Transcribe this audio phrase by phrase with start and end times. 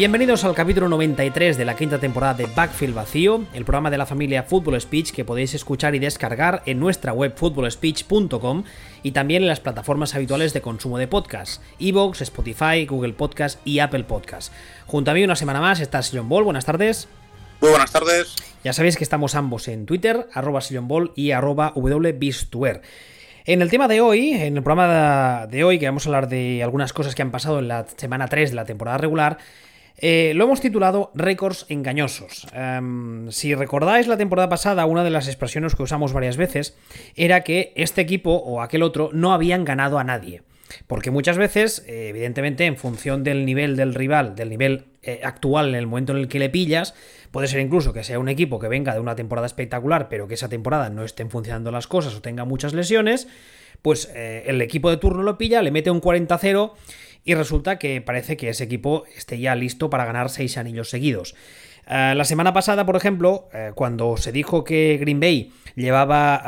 [0.00, 4.06] Bienvenidos al capítulo 93 de la quinta temporada de Backfield Vacío, el programa de la
[4.06, 8.64] familia Football Speech que podéis escuchar y descargar en nuestra web footballspeech.com
[9.02, 13.80] y también en las plataformas habituales de consumo de podcast, Evox, Spotify, Google Podcast y
[13.80, 14.54] Apple Podcast.
[14.86, 17.06] Junto a mí una semana más está Sillon Ball, buenas tardes.
[17.60, 18.36] Muy buenas tardes.
[18.64, 22.80] Ya sabéis que estamos ambos en Twitter, arroba Ball y arroba wbistuer.
[23.44, 26.62] En el tema de hoy, en el programa de hoy, que vamos a hablar de
[26.62, 29.36] algunas cosas que han pasado en la semana 3 de la temporada regular,
[30.00, 32.46] eh, lo hemos titulado Récords engañosos.
[32.54, 36.76] Em, si recordáis la temporada pasada, una de las expresiones que usamos varias veces
[37.16, 40.42] era que este equipo o aquel otro no habían ganado a nadie.
[40.86, 45.70] Porque muchas veces, eh, evidentemente, en función del nivel del rival, del nivel eh, actual
[45.70, 46.94] en el momento en el que le pillas,
[47.30, 50.34] puede ser incluso que sea un equipo que venga de una temporada espectacular, pero que
[50.34, 53.28] esa temporada no estén funcionando las cosas o tenga muchas lesiones,
[53.82, 56.72] pues el equipo de turno lo pilla, le mete un 40-0
[57.24, 61.34] y resulta que parece que ese equipo esté ya listo para ganar seis anillos seguidos.
[61.86, 66.42] Eh, la semana pasada, por ejemplo, eh, cuando se dijo que Green Bay llevaba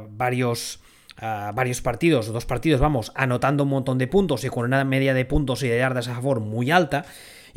[0.00, 0.80] eh, varios,
[1.18, 5.24] varios partidos, dos partidos, vamos, anotando un montón de puntos y con una media de
[5.24, 7.06] puntos y de yardas a favor muy alta,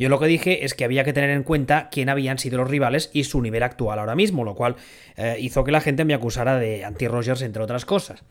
[0.00, 2.70] yo lo que dije es que había que tener en cuenta quién habían sido los
[2.70, 4.76] rivales y su nivel actual ahora mismo, lo cual
[5.16, 8.24] eh, hizo que la gente me acusara de anti-Rogers, entre otras cosas.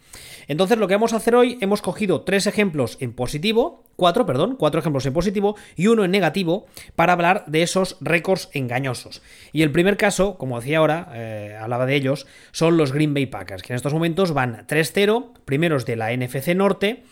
[0.47, 4.55] Entonces, lo que vamos a hacer hoy, hemos cogido tres ejemplos en positivo, cuatro, perdón,
[4.57, 9.21] cuatro ejemplos en positivo y uno en negativo para hablar de esos récords engañosos.
[9.53, 13.27] Y el primer caso, como decía ahora, eh, hablaba de ellos, son los Green Bay
[13.27, 17.03] Packers, que en estos momentos van 3-0, primeros de la NFC Norte.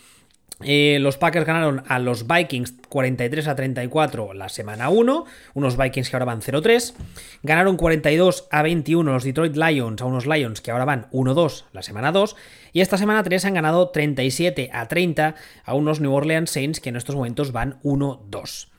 [0.61, 6.09] Eh, los Packers ganaron a los Vikings 43 a 34 la semana 1, unos Vikings
[6.09, 6.93] que ahora van 0-3.
[7.43, 11.83] Ganaron 42 a 21 los Detroit Lions a unos Lions que ahora van 1-2 la
[11.83, 12.35] semana 2.
[12.73, 16.89] Y esta semana 3 han ganado 37 a 30 a unos New Orleans Saints que
[16.89, 18.69] en estos momentos van 1-2.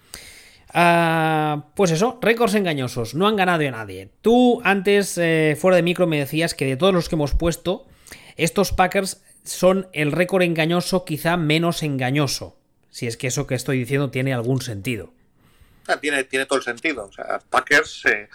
[0.75, 4.11] Ah, pues eso, récords engañosos, no han ganado a nadie.
[4.21, 7.87] Tú antes, eh, fuera de micro, me decías que de todos los que hemos puesto,
[8.37, 12.57] estos Packers son el récord engañoso quizá menos engañoso.
[12.91, 15.13] Si es que eso que estoy diciendo tiene algún sentido.
[15.87, 17.07] Ah, tiene, tiene todo el sentido.
[17.07, 18.29] O sea, Packers, eh,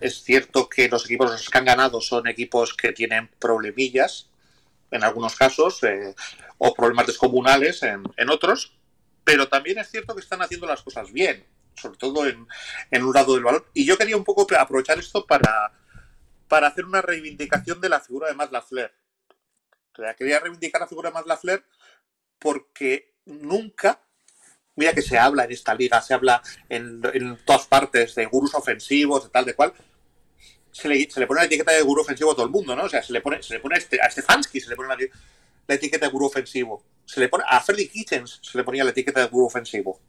[0.00, 4.30] es cierto que los equipos que han ganado son equipos que tienen problemillas,
[4.90, 6.14] en algunos casos, eh,
[6.58, 8.72] o problemas descomunales en, otros,
[9.22, 11.44] pero también es cierto que están haciendo las cosas bien,
[11.76, 12.46] sobre todo en,
[12.90, 13.64] en un lado del balón.
[13.74, 15.72] Y yo quería un poco aprovechar esto para,
[16.48, 18.92] para hacer una reivindicación de la figura de Matt LaFleur
[20.16, 21.64] quería reivindicar la figura de Matt LaFleur
[22.38, 24.00] porque nunca,
[24.76, 27.00] mira que se habla en esta liga, se habla en,
[27.44, 29.72] todas partes de gurús ofensivos, de tal, de cual,
[30.70, 32.84] se le, pone la etiqueta de gurú ofensivo a todo el mundo, ¿no?
[32.84, 36.06] O sea, se le pone, se le pone a, este, se le pone la, etiqueta
[36.06, 36.84] de gurú ofensivo.
[37.04, 40.00] Se le pone, a Freddy Kitchens se le ponía la etiqueta de gurú ofensivo.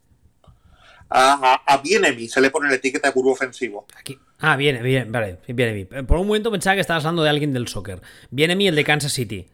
[1.09, 3.87] A, a, se le pone la etiqueta de gurú ofensivo.
[3.97, 4.19] Aquí.
[4.41, 5.37] Ah, viene, bien, vale,
[6.07, 8.01] Por un momento pensaba que estabas hablando de alguien del soccer.
[8.29, 9.47] Viene el de Kansas City.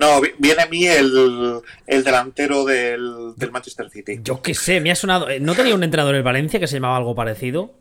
[0.00, 4.18] No, viene a mí el, delantero del, Manchester City.
[4.22, 5.28] Yo qué sé, me ha sonado.
[5.28, 7.78] Eh, ¿No tenía un entrenador en Valencia que se llamaba algo parecido?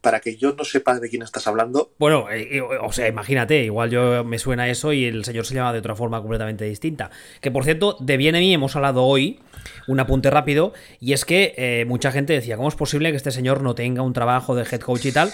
[0.00, 1.92] para que yo no sepa de quién estás hablando.
[1.98, 5.54] Bueno, eh, eh, o sea, imagínate, igual yo me suena eso y el señor se
[5.54, 7.12] llama de otra forma completamente distinta.
[7.40, 9.38] Que por cierto, de bien mí hemos hablado hoy,
[9.86, 13.62] un apunte rápido, y es que mucha gente decía, ¿cómo es posible que este señor
[13.62, 15.32] no tenga un trabajo de head coach y tal?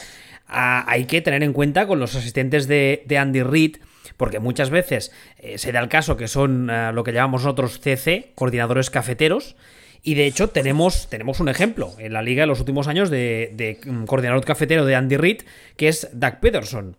[0.49, 3.77] Ah, hay que tener en cuenta con los asistentes de, de Andy Reid
[4.17, 7.81] porque muchas veces eh, se da el caso que son eh, lo que llamamos nosotros
[7.81, 9.57] CC, coordinadores cafeteros,
[10.03, 13.81] y de hecho tenemos, tenemos un ejemplo en la liga en los últimos años de,
[13.85, 15.43] mm, coordinador cafetero de Andy Reid,
[15.77, 16.97] que es Doug Peterson.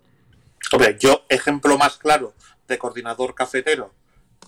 [0.71, 2.33] Hombre, yo ejemplo más claro
[2.67, 3.93] de coordinador cafetero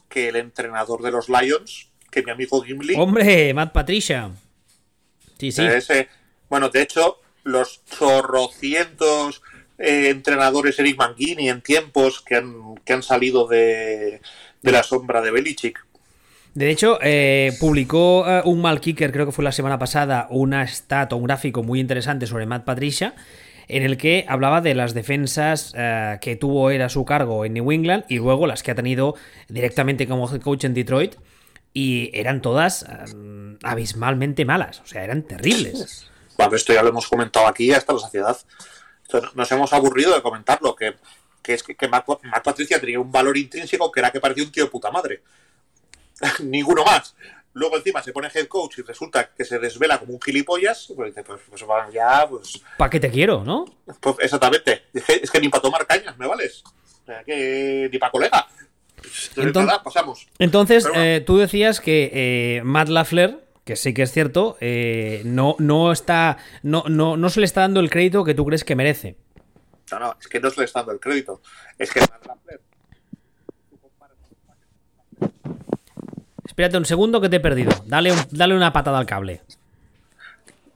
[0.09, 2.95] que el entrenador de los Lions, que mi amigo Gimli.
[2.95, 4.31] Hombre, Matt Patricia.
[5.39, 5.63] Sí, sí.
[6.49, 9.43] bueno, de hecho, los chorrocientos
[9.77, 14.21] eh, entrenadores Eric Manguini en tiempos que han, que han salido de,
[14.63, 15.85] la sombra de Belichick.
[16.55, 20.65] De hecho, eh, publicó eh, un mal kicker, creo que fue la semana pasada, una
[20.65, 23.13] stat o un gráfico muy interesante sobre Matt Patricia,
[23.67, 25.73] en el que hablaba de las defensas
[26.21, 29.15] que tuvo él a su cargo en New England y luego las que ha tenido
[29.49, 31.15] directamente como head coach en Detroit.
[31.73, 32.85] Y eran todas
[33.61, 36.09] abismalmente malas, o sea, eran terribles.
[36.37, 38.37] Bueno, esto ya lo hemos comentado aquí hasta la saciedad
[39.35, 40.95] nos hemos aburrido de comentarlo, que,
[41.41, 42.05] que es que, que Matt,
[42.43, 45.21] Patricia tenía un valor intrínseco que era que parecía un tío de puta madre.
[46.43, 47.15] Ninguno más.
[47.53, 51.09] Luego encima se pone head coach y resulta que se desvela como un gilipollas, pues
[51.09, 52.61] dice, pues, pues ya, pues...
[52.77, 53.65] ¿Para qué te quiero, no?
[53.99, 54.83] Pues exactamente.
[54.93, 56.63] Es que ni para tomar cañas me vales.
[56.65, 58.47] O sea, que ni para colega.
[59.35, 60.27] Entonces, pasamos.
[60.37, 65.55] Entonces, eh, tú decías que eh, Matt Lafleur que sí que es cierto, eh, no,
[65.59, 68.75] no, está, no, no, no se le está dando el crédito que tú crees que
[68.75, 69.15] merece.
[69.91, 71.41] No, no, es que no se le está dando el crédito.
[71.77, 71.99] Es que
[76.45, 77.71] Espérate un segundo que te he perdido.
[77.85, 79.41] Dale, un- dale una patada al cable.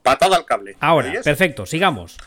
[0.03, 0.75] patada al cable.
[0.79, 2.17] Ahora, perfecto, sigamos.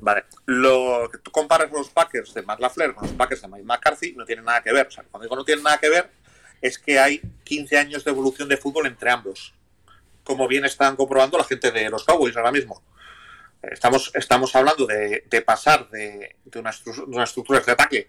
[0.00, 3.64] Vale, lo que tú comparas los Packers de Matt LaFleur con los Packers de Mike
[3.64, 4.86] McCarthy no tiene nada que ver.
[4.86, 6.10] O sea, cuando digo no tiene nada que ver,
[6.60, 9.54] es que hay 15 años de evolución de fútbol entre ambos.
[10.30, 12.84] Como bien están comprobando la gente de los Cowboys ahora mismo.
[13.62, 18.08] Estamos, estamos hablando de, pasar de, unas, estru- unas estructuras de ataque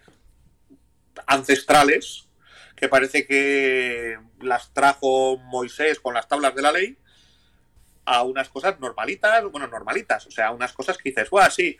[1.26, 2.28] ancestrales
[2.76, 6.96] que parece que las trajo Moisés con las tablas de la ley
[8.06, 11.76] a unas cosas normalitas, bueno, normalitas, o sea, unas cosas que dices, guau, sí,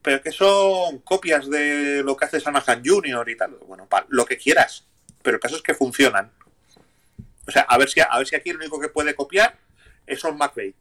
[0.00, 3.28] pero que son copias de lo que hace Sanahan Jr.
[3.28, 3.56] y tal.
[3.66, 4.86] Bueno, lo que quieras,
[5.22, 6.30] pero el caso es que funcionan.
[7.48, 9.58] O sea, a ver si, a ver si aquí el único que puede copiar
[10.06, 10.74] es Sean McVay.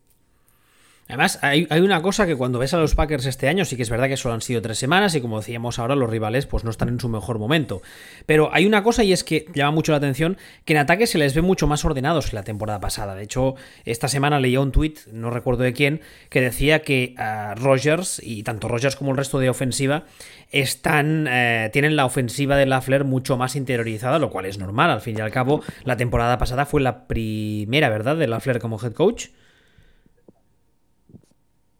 [1.12, 3.90] Además, hay, una cosa que cuando ves a los Packers este año, sí que es
[3.90, 6.70] verdad que solo han sido tres semanas y como decíamos ahora, los rivales pues no
[6.70, 7.82] están en su mejor momento.
[8.26, 11.18] Pero hay una cosa y es que llama mucho la atención que en ataque se
[11.18, 13.14] les ve mucho más ordenados que la temporada pasada.
[13.14, 16.00] De hecho, esta semana leía un tuit, no recuerdo de quién,
[16.30, 20.06] que decía que ah, Rogers y tanto Rogers como el resto de ofensiva
[20.50, 24.90] están eh, tienen la ofensiva de Lafleur mucho más interiorizada, lo cual es normal.
[24.90, 28.16] Al fin y al cabo, la temporada pasada fue la primera, ¿verdad?
[28.16, 29.28] De Lafleur como head coach.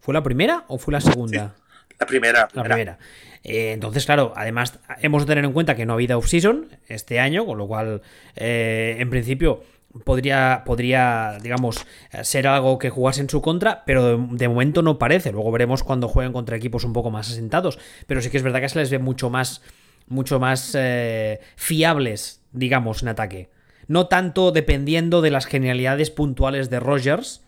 [0.02, 1.56] ¿Fue la primera o fue la segunda?
[2.00, 2.98] La primera, La primera.
[3.44, 7.20] Eh, entonces, claro, además hemos de tener en cuenta que no ha habido off-season este
[7.20, 8.02] año, con lo cual,
[8.36, 9.64] eh, en principio,
[10.04, 11.86] podría, podría, digamos,
[12.24, 15.32] ser algo que jugase en su contra, pero de, de momento no parece.
[15.32, 17.78] Luego veremos cuando jueguen contra equipos un poco más asentados.
[18.08, 19.62] Pero sí que es verdad que se les ve mucho más,
[20.08, 23.50] mucho más eh, fiables, digamos, en ataque.
[23.88, 27.44] No tanto dependiendo de las genialidades puntuales de Rogers,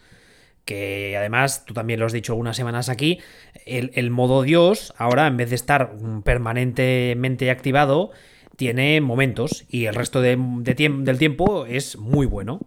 [0.66, 3.20] que además, tú también lo has dicho algunas semanas aquí,
[3.66, 5.94] el, el modo Dios, ahora en vez de estar
[6.24, 8.12] permanentemente activado,
[8.56, 12.60] tiene momentos y el resto de, de tiemp- del tiempo es muy bueno.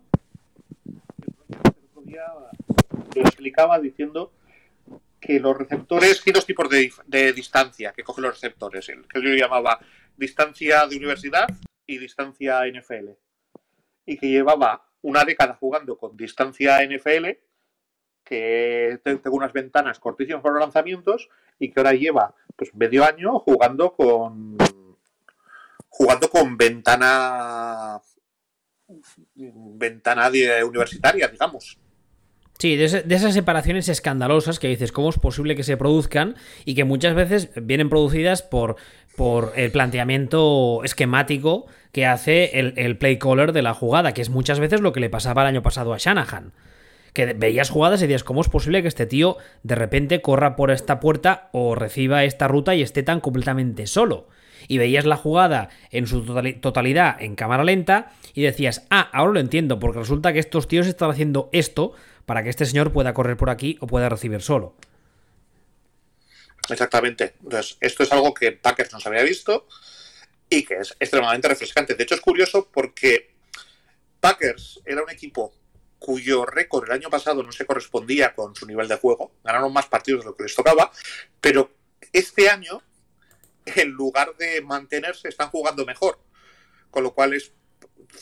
[3.15, 4.33] lo explicaba diciendo
[5.21, 9.23] que los receptores, hay dos tipos de, de distancia que cogen los receptores, el que
[9.23, 9.81] yo llamaba
[10.17, 11.47] distancia de universidad
[11.87, 13.11] y distancia NFL.
[14.05, 17.27] Y que llevaba una década jugando con distancia NFL,
[18.29, 21.29] que te- tengo unas ventanas cortísimas para los lanzamientos,
[21.59, 24.59] y que ahora lleva pues medio año jugando con
[25.89, 28.01] jugando con ventana
[29.37, 30.31] ventana
[30.65, 31.79] universitaria, digamos.
[32.59, 36.37] Sí, de esas separaciones escandalosas que dices, ¿cómo es posible que se produzcan?
[36.65, 38.77] Y que muchas veces vienen producidas por,
[39.15, 44.31] por el planteamiento esquemático que hace el, el play caller de la jugada, que es
[44.31, 46.53] muchas veces lo que le pasaba el año pasado a Shanahan.
[47.17, 50.71] Que veías jugadas y decías, ¿cómo es posible que este tío de repente corra por
[50.71, 54.29] esta puerta o reciba esta ruta y esté tan completamente solo?
[54.69, 59.33] Y veías la jugada en su totali- totalidad en cámara lenta y decías, ah, ahora
[59.33, 61.95] lo entiendo, porque resulta que estos tíos están haciendo esto
[62.27, 64.75] para que este señor pueda correr por aquí o pueda recibir solo.
[66.69, 67.33] Exactamente.
[67.43, 69.67] Entonces, esto es algo que Packers no se había visto
[70.51, 71.95] y que es extremadamente refrescante.
[71.95, 73.31] De hecho, es curioso porque
[74.21, 75.55] Packers era un equipo
[75.99, 79.33] cuyo récord el año pasado no se correspondía con su nivel de juego.
[79.43, 80.91] Ganaron más partidos de lo que les tocaba,
[81.41, 81.71] pero
[82.13, 82.83] este año,
[83.65, 86.19] en lugar de mantenerse, están jugando mejor.
[86.91, 87.53] Con lo cual es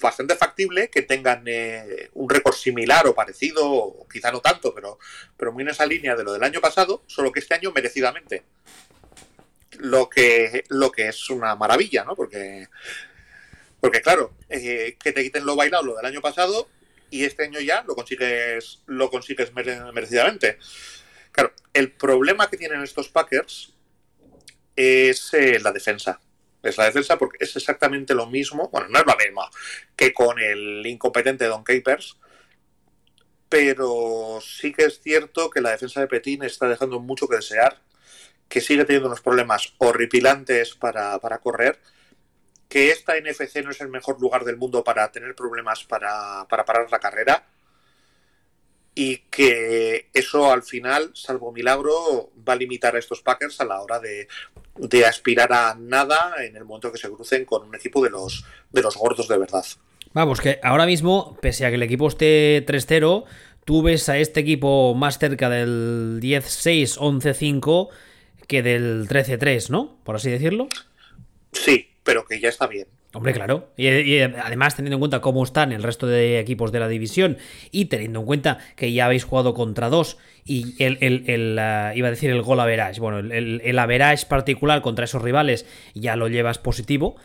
[0.00, 4.98] bastante factible que tengan eh, un récord similar o parecido, o quizá no tanto, pero,
[5.36, 8.44] pero muy en esa línea de lo del año pasado, solo que este año merecidamente.
[9.78, 12.14] Lo que, lo que es una maravilla, ¿no?
[12.14, 12.68] Porque,
[13.80, 16.68] porque claro, eh, que te quiten lo bailado lo del año pasado
[17.14, 20.58] y este año ya lo consigues, lo consigues mere- merecidamente.
[21.30, 23.72] Claro, el problema que tienen estos Packers
[24.74, 26.20] es eh, la defensa.
[26.62, 29.48] Es la defensa porque es exactamente lo mismo, bueno, no es lo mismo
[29.94, 32.16] que con el incompetente Don Capers,
[33.48, 37.80] pero sí que es cierto que la defensa de Petín está dejando mucho que desear,
[38.48, 41.78] que sigue teniendo unos problemas horripilantes para, para correr,
[42.74, 46.64] que esta NFC no es el mejor lugar del mundo para tener problemas para, para
[46.64, 47.46] parar la carrera
[48.96, 53.80] y que eso al final, salvo milagro, va a limitar a estos Packers a la
[53.80, 54.26] hora de,
[54.74, 58.44] de aspirar a nada en el momento que se crucen con un equipo de los,
[58.72, 59.64] de los gordos de verdad.
[60.12, 63.24] Vamos, que ahora mismo, pese a que el equipo esté 3-0,
[63.64, 67.88] tú ves a este equipo más cerca del 10-6, 11-5
[68.48, 69.96] que del 13-3, ¿no?
[70.02, 70.66] Por así decirlo.
[71.52, 72.86] Sí, pero que ya está bien.
[73.14, 73.72] Hombre, claro.
[73.76, 77.38] Y, además, teniendo en cuenta cómo están el resto de equipos de la división
[77.70, 82.10] y teniendo en cuenta que ya habéis jugado contra dos y el, uh, iba a
[82.10, 86.58] decir el gol average, bueno, el, el average particular contra esos rivales ya lo llevas
[86.58, 87.16] positivo,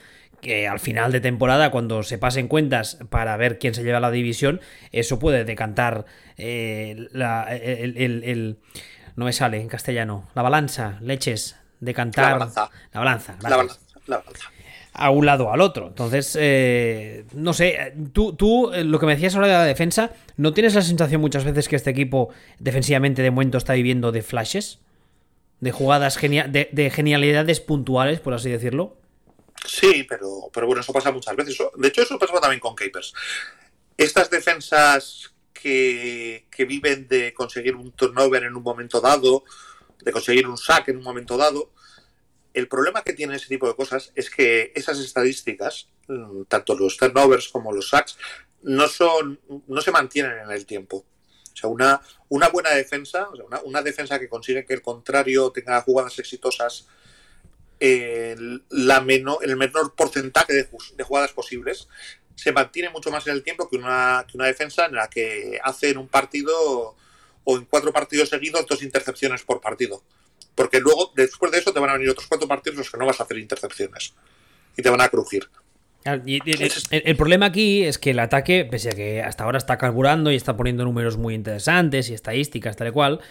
[0.42, 4.12] que al final de temporada, cuando se pasen cuentas para ver quién se lleva la
[4.12, 6.06] división, eso puede decantar
[6.38, 8.60] eh, la, el,
[9.16, 10.30] No me sale en castellano.
[10.36, 12.26] La balanza, leches, decantar...
[12.26, 12.70] La balanza.
[12.94, 13.80] La balanza, la balanza.
[14.06, 14.59] La balanza
[14.94, 15.88] a un lado o al otro.
[15.88, 20.12] Entonces, eh, no sé, tú, tú eh, lo que me decías ahora de la defensa,
[20.38, 22.30] ¿no tienes la sensación muchas veces que este equipo
[22.60, 24.80] defensivamente de momento está viviendo de flashes?
[25.60, 28.96] De jugadas, de, de, genialidades puntuales, por así decirlo.
[29.66, 31.58] Sí, pero, pero bueno, eso pasa muchas veces.
[31.76, 33.14] De hecho, eso pasa también con Capers.
[33.98, 39.44] Estas defensas que, que viven de conseguir un turnover en un momento dado,
[40.02, 41.72] de conseguir un sack en un momento dado,
[42.54, 46.98] el problema que tiene ese tipo de cosas es que esas estadísticas, mm, tanto los
[46.98, 48.18] turnovers como los sacks,
[48.64, 51.06] no son, no se mantienen en el tiempo.
[51.54, 53.28] O sea, una, una buena defensa,
[53.66, 56.88] una, defensa que consigue que el contrario tenga jugadas exitosas
[57.80, 59.06] el, la
[59.42, 61.88] el menor porcentaje de, de, jugadas posibles,
[62.36, 65.60] se mantiene mucho más en el tiempo que una, que una defensa en la que
[65.64, 66.96] hace en un partido
[67.44, 70.04] o en cuatro partidos seguidos dos intercepciones por partido.
[70.60, 72.98] Porque luego, después de eso, te van a venir otros cuatro partidos en los que
[72.98, 74.14] no vas a hacer intercepciones.
[74.76, 75.48] Y te van a crujir.
[76.04, 80.36] el, problema aquí es que el ataque, pese a que hasta ahora está carburando y
[80.36, 83.22] está poniendo números muy interesantes y estadísticas tal y cual,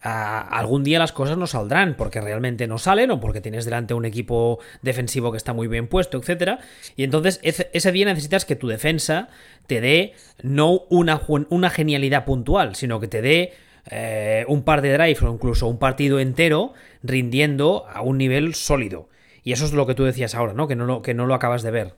[0.00, 4.04] algún día las cosas no saldrán porque realmente no salen o porque tienes delante un
[4.04, 6.60] equipo defensivo que está muy bien puesto, etcétera.
[6.94, 9.28] Y entonces ese, día necesitas que tu defensa
[9.66, 14.92] te dé no una, una genialidad puntual, sino que te dé eh, un par de
[14.92, 19.08] drives o incluso un partido entero rindiendo a un nivel sólido.
[19.42, 20.66] Y eso es lo que tú decías ahora, ¿no?
[20.66, 21.94] Que no lo, que no lo acabas de ver.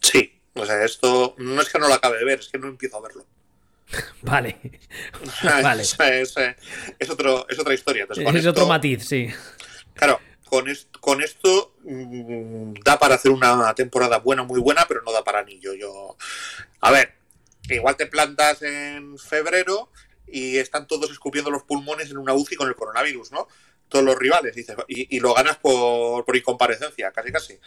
[0.00, 2.68] Sí, o sea, esto no es que no lo acabe de ver, es que no
[2.68, 3.26] empiezo a verlo.
[4.22, 4.56] vale.
[5.62, 5.82] vale.
[5.82, 8.06] Es, otro, es, otra historia.
[8.10, 9.28] es otro matiz, sí.
[9.92, 10.64] Claro, con,
[11.00, 15.40] con esto mm, da para hacer una temporada buena, muy buena, pero no da para
[15.40, 15.74] anillo.
[15.74, 16.16] Yo,
[16.80, 17.14] a ver,
[17.74, 19.90] igual te plantas en febrero
[20.26, 23.46] y están todos escupiendo los pulmones en una UCI con el coronavirus, ¿no?
[23.88, 27.58] Todos los rivales, dices, y, lo ganas por, por incomparecencia, casi casi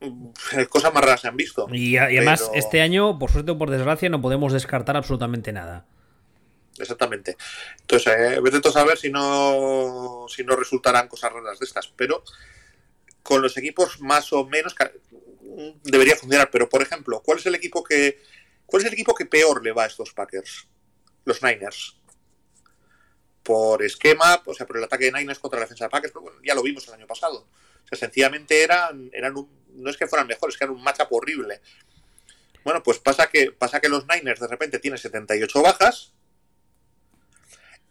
[0.00, 0.30] mm,
[0.70, 1.66] cosas más raras se han visto.
[1.70, 5.86] Y, además, este año, por suerte o por desgracia, no podemos descartar absolutamente nada.
[6.78, 7.36] Exactamente.
[7.82, 11.88] Entonces, eh, vete a saber si no, si no resultarán cosas raras de estas.
[11.88, 12.24] Pero
[13.22, 14.74] con los equipos más o menos
[15.42, 16.50] mm, debería funcionar.
[16.50, 18.18] Pero, por ejemplo, ¿cuál es el equipo que,
[18.70, 20.68] ¿Cuál es el equipo que peor le va a estos Packers?
[21.24, 21.96] Los Niners.
[23.42, 26.54] Por esquema, o sea, por el ataque de Niners contra la defensa de Packers, ya
[26.54, 27.48] lo vimos el año pasado.
[27.84, 31.08] O sea, sencillamente eran, eran no es que fueran mejores, es que eran un matchup
[31.10, 31.60] horrible.
[32.62, 36.12] Bueno, pues pasa que, pasa que los Niners de repente tienen 78 bajas.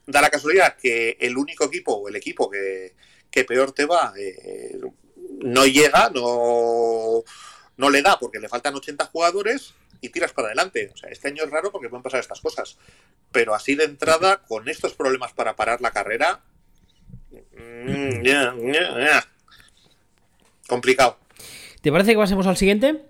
[0.06, 2.96] Da la casualidad que el único equipo o el equipo que,
[3.46, 4.80] peor te va eh,
[5.42, 7.24] no llega, no,
[7.78, 10.92] no le da porque le faltan 80 jugadores y tiras para adelante.
[10.94, 12.78] O sea, este año es raro porque pueden pasar estas cosas.
[13.32, 16.42] Pero así de entrada, con estos problemas para parar la carrera,
[17.32, 18.24] mm,
[20.68, 21.18] complicado.
[21.82, 23.10] ¿Te parece que pasemos al siguiente?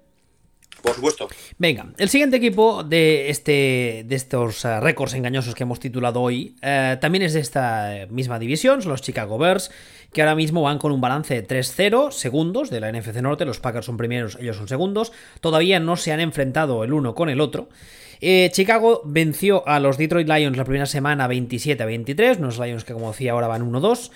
[0.82, 1.28] Por supuesto.
[1.58, 6.56] Venga, el siguiente equipo de, este, de estos uh, récords engañosos que hemos titulado hoy
[6.58, 9.72] uh, también es de esta misma división, son los Chicago Bears,
[10.14, 13.60] que ahora mismo van con un balance de 3-0 segundos de la NFC Norte, los
[13.60, 15.12] Packers son primeros, ellos son segundos,
[15.42, 17.70] todavía no se han enfrentado el uno con el otro.
[18.22, 23.12] Eh, Chicago venció a los Detroit Lions la primera semana 27-23, unos Lions que como
[23.12, 24.12] decía ahora van 1-2.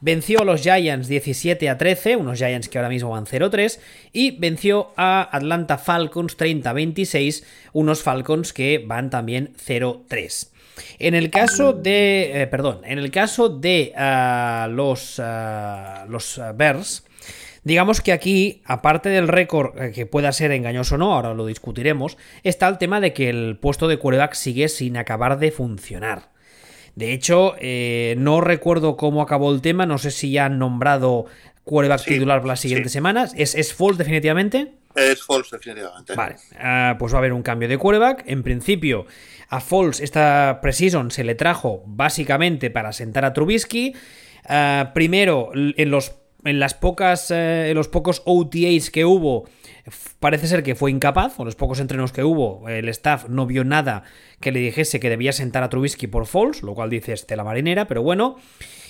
[0.00, 3.78] Venció a los Giants 17 a 13, unos Giants que ahora mismo van 0-3,
[4.12, 10.53] y venció a Atlanta Falcons 30 26, unos Falcons que van también 0-3.
[10.98, 12.42] En el caso de.
[12.42, 17.04] Eh, perdón, en el caso de ah, los, uh, los ah, Bears.
[17.64, 21.46] Digamos que aquí, aparte del récord eh, que pueda ser engañoso o no, ahora lo
[21.46, 26.28] discutiremos, está el tema de que el puesto de quarterback sigue sin acabar de funcionar.
[26.94, 31.24] De hecho, eh, no recuerdo cómo acabó el tema, no sé si ya han nombrado
[31.64, 33.34] quarterback titular para las siguientes semanas.
[33.36, 34.74] ¿Es, ¿Es false definitivamente?
[34.94, 36.14] Es false definitivamente.
[36.14, 38.22] Vale, ah, pues va a haber un cambio de quarterback.
[38.26, 39.06] En principio,
[39.48, 43.94] a Falls esta Precision se le trajo básicamente para sentar a Trubisky.
[44.46, 49.48] Ah, primero, en los, en las pocas, eh, en los pocos OTAs que hubo,
[50.20, 53.64] parece ser que fue incapaz, o los pocos entrenos que hubo, el staff no vio
[53.64, 54.04] nada
[54.40, 57.86] que le dijese que debía sentar a Trubisky por Falls, lo cual dice la marinera,
[57.86, 58.36] pero bueno.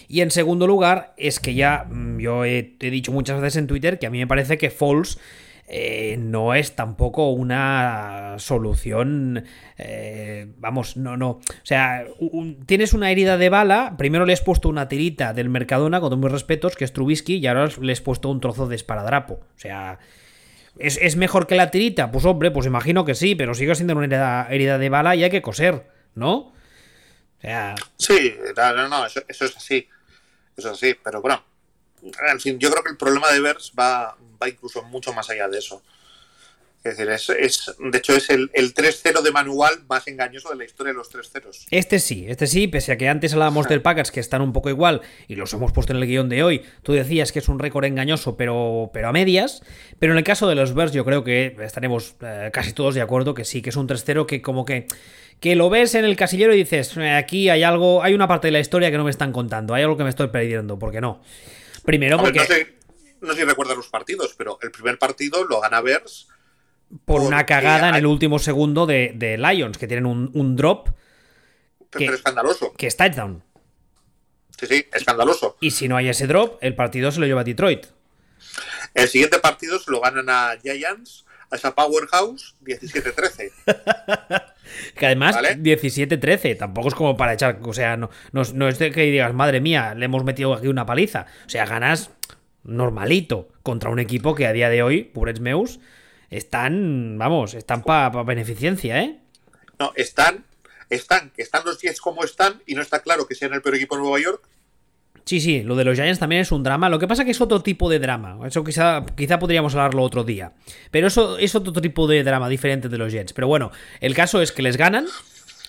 [0.09, 3.67] Y en segundo lugar, es que ya mm, yo he, he dicho muchas veces en
[3.67, 5.19] Twitter que a mí me parece que Falls
[5.67, 9.45] eh, no es tampoco una solución.
[9.79, 11.31] Eh, vamos, no, no.
[11.31, 12.05] O sea,
[12.67, 13.95] tienes una herida de bala.
[13.97, 17.37] Primero le has puesto una tirita del Mercadona, con todos mis respetos, que es Trubisky,
[17.37, 19.35] y ahora le has puesto un trozo de esparadrapo.
[19.35, 19.99] O sea.
[20.77, 22.11] ¿Es, mejor que la tirita?
[22.11, 25.31] Pues hombre, pues imagino que sí, pero sigue siendo una herida, de bala y hay
[25.31, 26.35] que coser, ¿no?
[26.35, 26.53] O
[27.41, 27.77] sea...
[27.97, 29.89] Sí, no, no, eso, eso es así.
[30.57, 31.43] Eso es así, pero bueno,
[32.03, 35.49] en fin, yo creo que el problema de Vers va, va incluso mucho más allá
[35.49, 35.83] de eso.
[36.85, 40.57] Es decir, es, es, de hecho es el, el 3-0 de manual más engañoso de
[40.57, 41.69] la historia de los 3-0.
[41.71, 44.69] Este sí, este sí, pese a que antes hablábamos del Packers que están un poco
[44.69, 47.59] igual y los hemos puesto en el guion de hoy, tú decías que es un
[47.59, 49.63] récord engañoso pero, pero a medias,
[49.99, 53.01] pero en el caso de los Bears yo creo que estaremos eh, casi todos de
[53.01, 54.87] acuerdo que sí, que es un 3-0 que como que
[55.41, 58.49] que lo ves en el casillero y dices, eh, aquí hay algo, hay una parte
[58.49, 60.93] de la historia que no me están contando, hay algo que me estoy perdiendo, ¿por
[60.93, 61.23] qué no?
[61.85, 62.41] Primero porque...
[62.41, 62.75] no, sé,
[63.21, 66.29] no, si recuerdas los partidos, pero el primer partido lo gana Bears...
[67.05, 70.91] Por una cagada en el último segundo de, Lions, que tienen un, drop...
[71.91, 72.73] Que, pero escandaloso.
[72.75, 73.43] Que es touchdown.
[74.59, 75.57] Sí, sí, escandaloso.
[75.61, 77.87] Y si no hay ese drop, el partido se lo lleva a Detroit.
[78.95, 83.53] El siguiente partido se lo ganan a Giants, a esa Powerhouse, 17-13.
[84.97, 87.59] que además, 17-13, tampoco es como para echar.
[87.63, 90.87] O sea, no, no, es de que digas, madre mía, le hemos metido aquí una
[90.87, 91.27] paliza.
[91.47, 92.11] O sea, ganas
[92.63, 95.81] normalito contra un equipo que a día de hoy, Purets Meus,
[96.31, 99.21] están, vamos, están para beneficencia, ¿eh?
[99.79, 100.45] No, están,
[100.91, 103.77] están, que están los Jets como están y no está claro que sean el peor
[103.77, 104.49] equipo de Nueva York
[105.25, 106.91] Sí, sí, lo de los Giants también es un drama.
[106.91, 108.39] Lo que pasa es que es otro tipo de drama.
[108.47, 110.53] Eso quizá, quizá podríamos hablarlo otro día.
[110.91, 113.33] Pero eso es otro tipo de drama diferente de los Jets.
[113.33, 115.07] Pero bueno, el caso es que les ganan.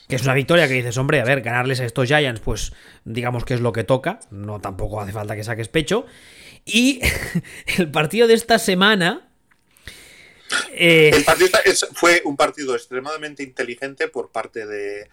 [0.10, 2.74] Que es una victoria que dices, hombre, a ver, ganarles a estos Giants, pues
[3.06, 4.20] digamos que es lo que toca.
[4.30, 6.06] No tampoco hace falta que saques pecho.
[6.66, 7.00] Y
[7.78, 9.30] el partido de esta semana.
[10.74, 11.50] Eh, el partido
[11.94, 15.10] fue un partido extremadamente inteligente por parte de,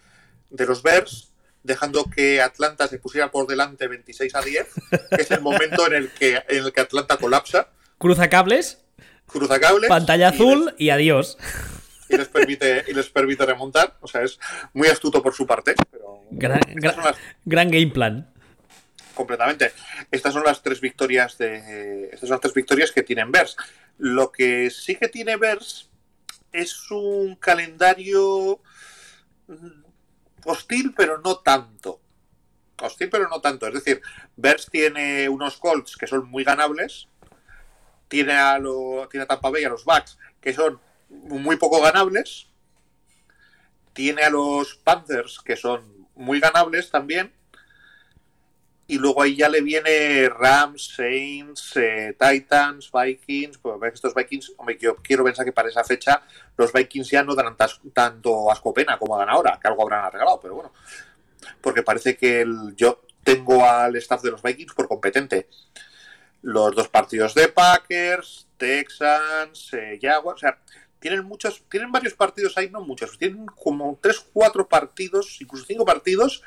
[0.50, 1.31] de los Bears
[1.62, 4.66] dejando que Atlanta se pusiera por delante 26 a 10,
[5.10, 7.68] que es el momento en el que, en el que Atlanta colapsa.
[7.98, 8.78] Cruza cables.
[9.26, 9.88] Cruza cables.
[9.88, 11.38] Pantalla azul y, adiós.
[12.08, 13.96] Y les, permite, y les permite remontar.
[14.00, 14.38] O sea, es
[14.72, 15.74] muy astuto por su parte.
[16.30, 16.60] gran,
[17.44, 18.28] game plan.
[19.14, 19.72] Completamente.
[20.10, 22.06] Estas son las tres victorias de.
[22.06, 23.56] Estas son las tres victorias que tienen Bears.
[23.98, 25.90] Lo que sí que tiene Bears
[26.52, 28.60] es un calendario
[30.44, 32.00] hostil, pero no tanto.
[32.80, 33.66] Hostil, pero no tanto.
[33.66, 34.02] Es decir,
[34.36, 37.08] Bears tiene unos Colts que son muy ganables.
[38.08, 42.48] Tiene a, lo, tiene a Tampa Bay, a los Bucks, que son muy poco ganables.
[43.92, 47.32] Tiene a los Panthers, que son muy ganables también.
[48.92, 53.56] Y luego ahí ya le viene Rams, Saints, eh, Titans, Vikings.
[53.56, 56.20] Pues estos Vikings, hombre, yo quiero pensar que para esa fecha
[56.58, 57.56] los Vikings ya no darán
[57.94, 60.72] tanto asco pena como dan ahora, que algo habrán arreglado, pero bueno.
[61.62, 62.44] Porque parece que
[62.76, 65.48] yo tengo al staff de los Vikings por competente.
[66.42, 70.58] Los dos partidos de Packers, Texans, eh, Jaguars, o sea,
[71.00, 75.86] tienen muchos, tienen varios partidos ahí, no muchos, tienen como tres, cuatro partidos, incluso cinco
[75.86, 76.42] partidos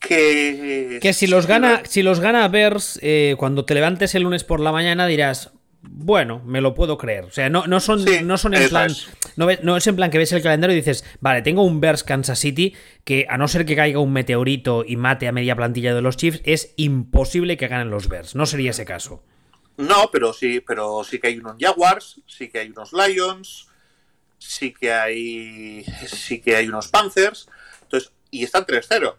[0.00, 0.98] que...
[1.00, 4.60] Que si los gana, si los gana Bears, eh, cuando te levantes el lunes por
[4.60, 7.24] la mañana dirás, bueno, me lo puedo creer.
[7.24, 8.90] O sea, no, no son, no son en plan.
[9.36, 12.38] No, es en plan que ves el calendario y dices, vale, tengo un Bears Kansas
[12.38, 12.74] City
[13.04, 16.16] que, a no ser que caiga un meteorito y mate a media plantilla de los
[16.16, 18.34] Chiefs, es imposible que ganen los Bears.
[18.34, 19.22] No sería ese caso.
[19.76, 23.68] No, pero sí, pero sí que hay unos Jaguars, sí que hay unos Lions,
[24.38, 25.84] sí que hay.
[26.06, 27.48] sí que hay unos Panthers.
[27.82, 29.14] Entonces, y están 3-0.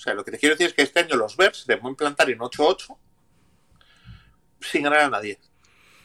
[0.00, 2.30] O sea, lo que te quiero decir es que este año los Bears deben plantar
[2.30, 2.96] en 8-8
[4.58, 5.38] sin ganar a nadie.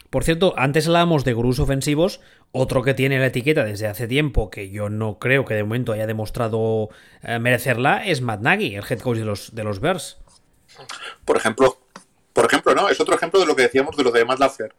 [0.10, 2.20] Por cierto, antes hablábamos de gurús ofensivos,
[2.52, 5.94] otro que tiene la etiqueta desde hace tiempo, que yo no creo que de momento
[5.94, 6.90] haya demostrado
[7.22, 10.18] eh, merecerla, es Matt Nagy, el head coach de los, de los Bears.
[11.24, 11.80] Por ejemplo,
[12.34, 12.90] por ejemplo, ¿no?
[12.90, 14.76] Es otro ejemplo de lo que decíamos de lo de Matt Laffer.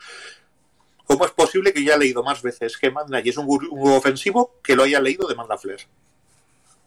[1.07, 3.95] ¿Cómo es posible que ya haya leído más veces que Matt Nagy es un gurú
[3.95, 5.81] ofensivo que lo haya leído de Matt Lafler?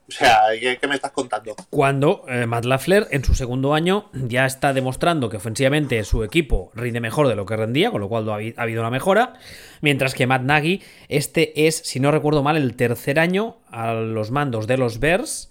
[0.09, 1.55] O sea, ¿qué, me estás contando?
[1.69, 6.71] Cuando eh, Matt Lafler en su segundo año ya está demostrando que ofensivamente su equipo
[6.73, 9.33] rinde mejor de lo que rendía, con lo cual ha, habido una mejora,
[9.81, 14.31] mientras que Matt Nagy, este es, si no recuerdo mal, el tercer año a los
[14.31, 15.49] mandos de los Bears.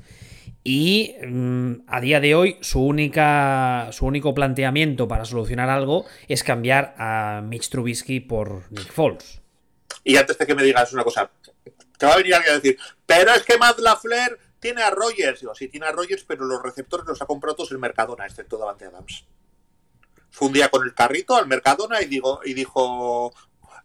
[0.65, 6.43] Y mm, a día de hoy su, única, su único planteamiento para solucionar algo es
[6.43, 9.41] cambiar a Mitch Trubisky por Nick Foles.
[10.03, 11.31] Y antes de que me digas una cosa,
[11.97, 15.41] te va a venir alguien a decir, pero es que Matt Lafler tiene a Rogers.
[15.41, 18.59] Digo, sí, tiene a Rogers, pero los receptores los ha comprado todos el Mercadona, excepto
[18.59, 19.25] Davante Adams.
[20.31, 23.33] Fue un día con el carrito al Mercadona y, digo, y dijo,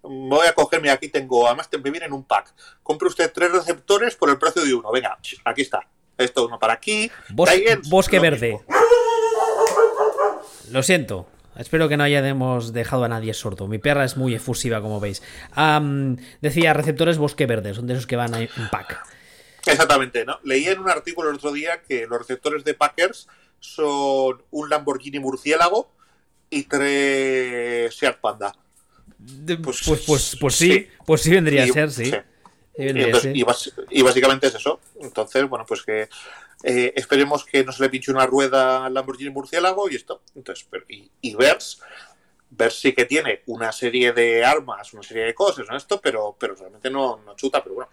[0.01, 2.53] voy a cogerme, aquí tengo, además te viene en un pack.
[2.83, 4.91] Compre usted tres receptores por el precio de uno.
[4.91, 5.87] Venga, aquí está.
[6.17, 7.09] Esto uno para aquí.
[7.89, 8.59] bosque verde.
[10.69, 11.27] Lo siento.
[11.55, 13.67] Espero que no hayamos dejado a nadie sordo.
[13.67, 15.21] Mi perra es muy efusiva, como veis.
[16.41, 19.05] decía receptores bosque verde, son de esos que van en pack.
[19.65, 20.39] Exactamente, ¿no?
[20.43, 23.27] Leí en un artículo el otro día que los receptores de Packers
[23.59, 25.91] son un Lamborghini murciélago
[26.49, 28.53] y tres Seat Panda.
[29.63, 32.11] Pues, pues, pues, pues, sí, pues sí vendría a ser, sí.
[32.75, 34.79] Y, básicamente es eso.
[34.99, 36.09] Entonces, bueno, pues que
[36.63, 40.21] eh, esperemos que no se le pinche una rueda al Lamborghini murciélago y esto.
[40.35, 41.79] Entonces, y, y Vers,
[42.49, 45.77] Vers sí que tiene una serie de armas, una serie de cosas, ¿no?
[45.77, 47.89] Esto, pero, pero realmente no, no chuta, pero bueno.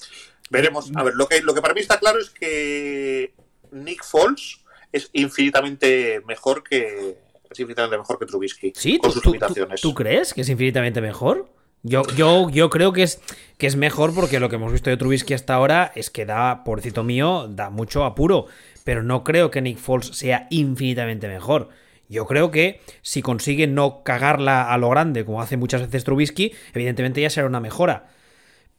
[0.50, 0.90] Veremos.
[0.94, 3.32] A ver, lo que, lo que para mí está claro es que
[3.70, 4.60] Nick Foles
[4.92, 7.16] es infinitamente mejor que,
[7.50, 8.72] es infinitamente mejor que Trubisky.
[8.76, 9.80] Sí, con sus limitaciones.
[9.80, 11.48] ¿tú, crees que es infinitamente mejor?
[11.82, 13.20] Yo, yo, yo creo que es,
[13.56, 16.62] que es mejor porque lo que hemos visto de Trubisky hasta ahora es que da,
[16.64, 18.46] pobrecito mío, da mucho apuro.
[18.84, 21.68] Pero no creo que Nick Foles sea infinitamente mejor.
[22.08, 26.52] Yo creo que si consigue no cagarla a lo grande, como hace muchas veces Trubisky,
[26.74, 28.10] evidentemente ya será una mejora.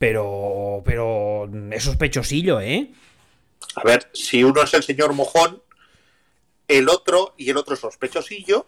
[0.02, 2.92] Pero, pero es sospechosillo, ¿eh?
[3.76, 5.62] A ver, si uno es el señor mojón,
[6.68, 8.66] el otro, y el otro sospechosillo,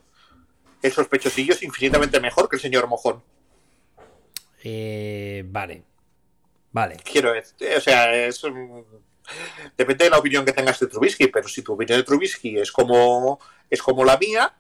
[0.84, 3.24] el sospechosillo es infinitamente mejor que el señor Mojón.
[4.64, 5.84] Eh, vale.
[6.72, 6.98] Vale.
[6.98, 8.40] Quiero decir, o sea, es.
[9.76, 12.72] Depende de la opinión que tengas de Trubisky, pero si tu opinión de Trubisky es
[12.72, 13.40] como,
[13.72, 14.54] es como la mía,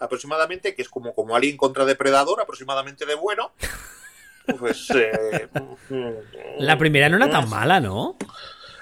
[0.00, 3.52] aproximadamente, que es como, como alguien contra depredador, aproximadamente de bueno,
[4.58, 4.90] pues.
[4.90, 5.48] Eh,
[6.58, 8.16] la primera no era tan mala, ¿no?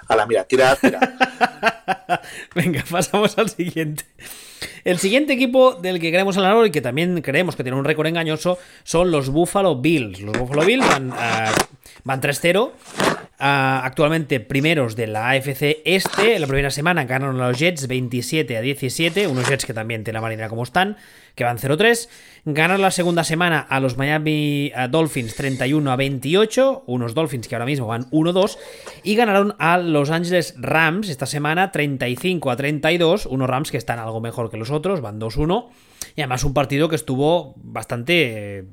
[0.09, 1.00] A la mira, tira, tira.
[2.55, 4.05] Venga, pasamos al siguiente.
[4.85, 8.07] El siguiente equipo del que queremos hablar hoy, que también creemos que tiene un récord
[8.07, 10.20] engañoso, son los Buffalo Bills.
[10.20, 11.14] Los Buffalo Bills van, uh,
[12.05, 12.70] van 3-0
[13.38, 16.37] actualmente primeros de la AFC Este.
[16.37, 19.26] En la primera semana ganaron a los Jets 27 a 17.
[19.26, 20.96] Unos Jets que también tienen la marina como están,
[21.37, 22.09] que van 0-3.
[22.46, 26.85] Ganaron la segunda semana a los Miami Dolphins 31 a 28.
[26.87, 28.59] Unos Dolphins que ahora mismo van 1-2.
[29.05, 33.27] Y ganaron a Los Angeles Rams esta semana 35 a 32.
[33.27, 35.68] Unos Rams que están algo mejor que los otros, van 2-1.
[36.16, 38.64] Y además un partido que estuvo bastante eh,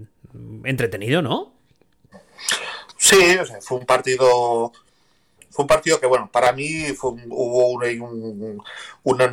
[0.63, 1.53] entretenido, ¿no?
[2.97, 3.17] Sí,
[3.59, 4.71] fue un partido
[5.53, 7.67] fue un partido que, bueno, para mí hubo
[9.03, 9.27] una,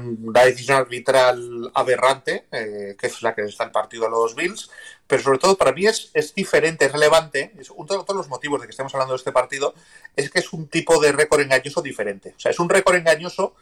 [0.44, 4.70] decisión arbitral aberrante, eh, que es la que está el partido de los Bills,
[5.06, 7.52] pero sobre todo para mí es, es diferente, es relevante.
[7.58, 9.74] Es, uno de todos los motivos de que estamos hablando de este partido
[10.14, 12.34] es que es un tipo de récord engañoso diferente.
[12.36, 13.54] O sea, es un récord engañoso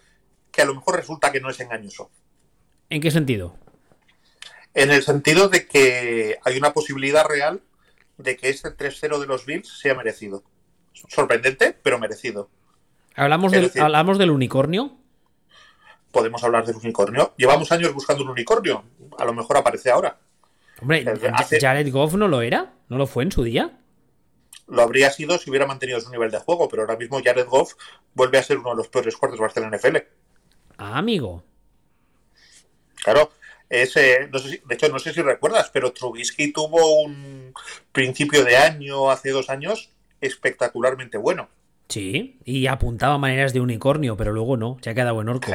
[0.50, 2.10] que a lo mejor resulta que no es engañoso.
[2.90, 3.54] ¿En qué sentido?
[4.74, 7.62] En el sentido de que hay una posibilidad real
[8.16, 10.42] de que este 3-0 de los Bills sea merecido.
[11.08, 12.50] Sorprendente, pero merecido.
[13.14, 14.96] ¿Hablamos, del, ¿Hablamos del unicornio?
[16.12, 17.34] Podemos hablar del unicornio.
[17.36, 18.84] Llevamos años buscando un unicornio.
[19.18, 20.18] A lo mejor aparece ahora.
[20.80, 21.04] Hombre,
[21.60, 22.72] ¿Jared Goff no lo era?
[22.88, 23.78] ¿No lo fue en su día?
[24.68, 27.74] Lo habría sido si hubiera mantenido su nivel de juego, pero ahora mismo Jared Goff
[28.14, 29.96] vuelve a ser uno de los peores cuartos de la NFL.
[30.76, 31.42] Ah, amigo.
[33.02, 33.32] Claro,
[33.68, 37.52] ese, no sé si, de hecho, no sé si recuerdas, pero Trubisky tuvo un
[37.92, 41.48] principio de año, hace dos años, espectacularmente bueno.
[41.88, 45.52] Sí, y apuntaba maneras de unicornio, pero luego no, se ha quedado en orco,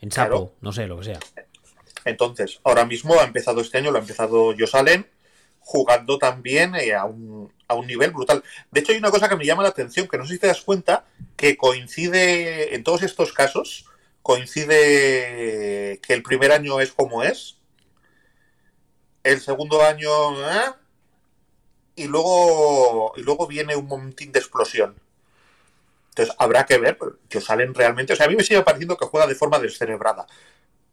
[0.00, 1.18] en sapo, no sé, lo que sea.
[2.04, 5.06] Entonces, ahora mismo ha empezado este año, lo ha empezado Josalen,
[5.60, 8.42] jugando también eh, a, un, a un nivel brutal.
[8.70, 10.48] De hecho, hay una cosa que me llama la atención, que no sé si te
[10.48, 13.86] das cuenta, que coincide en todos estos casos,
[14.20, 17.56] coincide que el primer año es como es,
[19.22, 20.10] el segundo año
[20.40, 20.72] ¿eh?
[22.02, 24.94] Y luego y luego viene un momentín de explosión.
[26.10, 28.12] Entonces habrá que ver que salen realmente.
[28.12, 30.26] O sea, a mí me sigue pareciendo que juega de forma descerebrada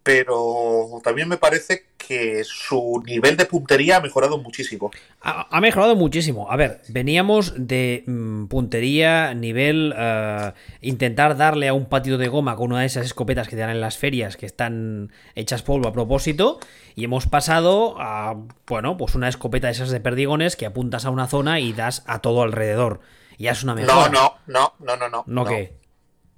[0.03, 4.89] pero también me parece que su nivel de puntería ha mejorado muchísimo.
[5.21, 6.49] Ha, mejorado muchísimo.
[6.49, 12.55] A ver, veníamos de mm, puntería, nivel, uh, intentar darle a un patio de goma
[12.55, 15.89] con una de esas escopetas que te dan en las ferias que están hechas polvo
[15.89, 16.59] a propósito,
[16.95, 18.35] y hemos pasado a,
[18.65, 22.03] bueno, pues una escopeta de esas de perdigones que apuntas a una zona y das
[22.07, 23.01] a todo alrededor.
[23.37, 24.09] Ya es una mejora.
[24.09, 25.23] No, no, no, no, no, no.
[25.27, 25.78] ¿No, qué?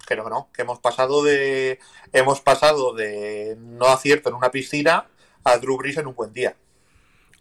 [0.06, 1.78] Creo que no, que hemos pasado de
[2.12, 5.06] hemos pasado de no acierto en una piscina
[5.44, 6.56] a Drew Brees en un buen día.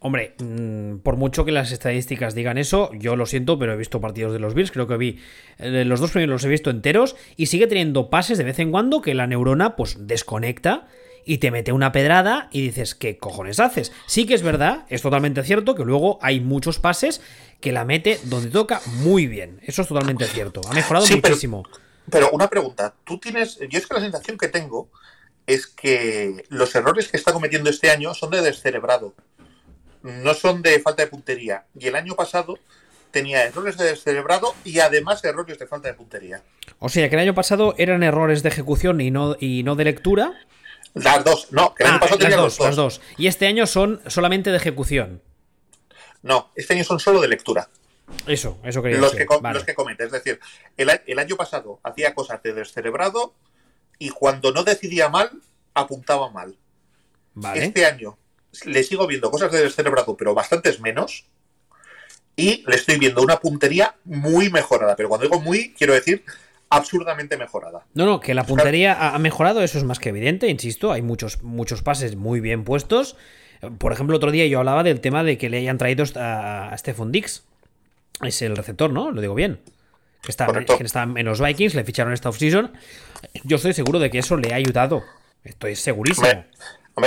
[0.03, 4.01] Hombre, mm, por mucho que las estadísticas digan eso, yo lo siento, pero he visto
[4.01, 5.19] partidos de los Bills, creo que vi
[5.59, 8.71] eh, los dos primeros los he visto enteros y sigue teniendo pases de vez en
[8.71, 10.87] cuando que la neurona pues desconecta
[11.23, 13.91] y te mete una pedrada y dices, ¿qué cojones haces?
[14.07, 17.21] Sí que es verdad, es totalmente cierto que luego hay muchos pases
[17.59, 19.59] que la mete donde toca muy bien.
[19.61, 20.61] Eso es totalmente cierto.
[20.67, 21.63] Ha mejorado muchísimo.
[21.63, 21.90] Pero,
[22.31, 24.89] una pregunta, tú tienes, yo es que la sensación que tengo
[25.47, 29.13] es que los errores que está cometiendo este año son de descerebrado,
[30.03, 31.65] no son de falta de puntería.
[31.77, 32.57] Y el año pasado
[33.11, 36.41] tenía errores de descerebrado y además errores de falta de puntería.
[36.79, 39.83] O sea, que el año pasado eran errores de ejecución y no, y no de
[39.83, 40.33] lectura.
[40.93, 43.01] Las dos, no, que el año ah, pasado tenía dos, Las dos.
[43.17, 45.21] Y este año son solamente de ejecución.
[46.21, 47.69] No, este año son solo de lectura.
[48.27, 50.05] Eso, eso quería los Que, Los que comete.
[50.05, 50.39] Es decir,
[50.77, 53.33] el, año pasado hacía cosas de descerebrado
[53.99, 55.31] y cuando no decidía mal,
[55.73, 56.55] apuntaba mal.
[57.55, 58.17] Este año
[58.65, 61.25] le sigo viendo cosas de descerebrado, pero bastantes menos.
[62.35, 64.95] Y le estoy viendo una puntería muy mejorada.
[64.95, 66.23] Pero cuando digo muy, quiero decir
[66.69, 67.85] absurdamente mejorada.
[67.93, 70.91] No, no, que la puntería ha mejorado, eso es más que evidente, insisto.
[70.91, 73.17] Hay muchos, muchos pases muy bien puestos.
[73.77, 77.11] Por ejemplo, otro día yo hablaba del tema de que le hayan traído a, Stephon
[77.11, 77.43] Dix.
[78.23, 79.11] Es el receptor, ¿no?
[79.11, 79.61] Lo digo bien.
[80.21, 82.71] Que está, en los Vikings, le ficharon esta offseason.
[83.43, 85.03] Yo estoy seguro de que eso le ha ayudado.
[85.43, 86.27] Estoy segurísimo.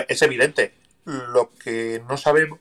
[0.09, 0.75] es evidente.
[1.05, 2.59] Lo que no sabemos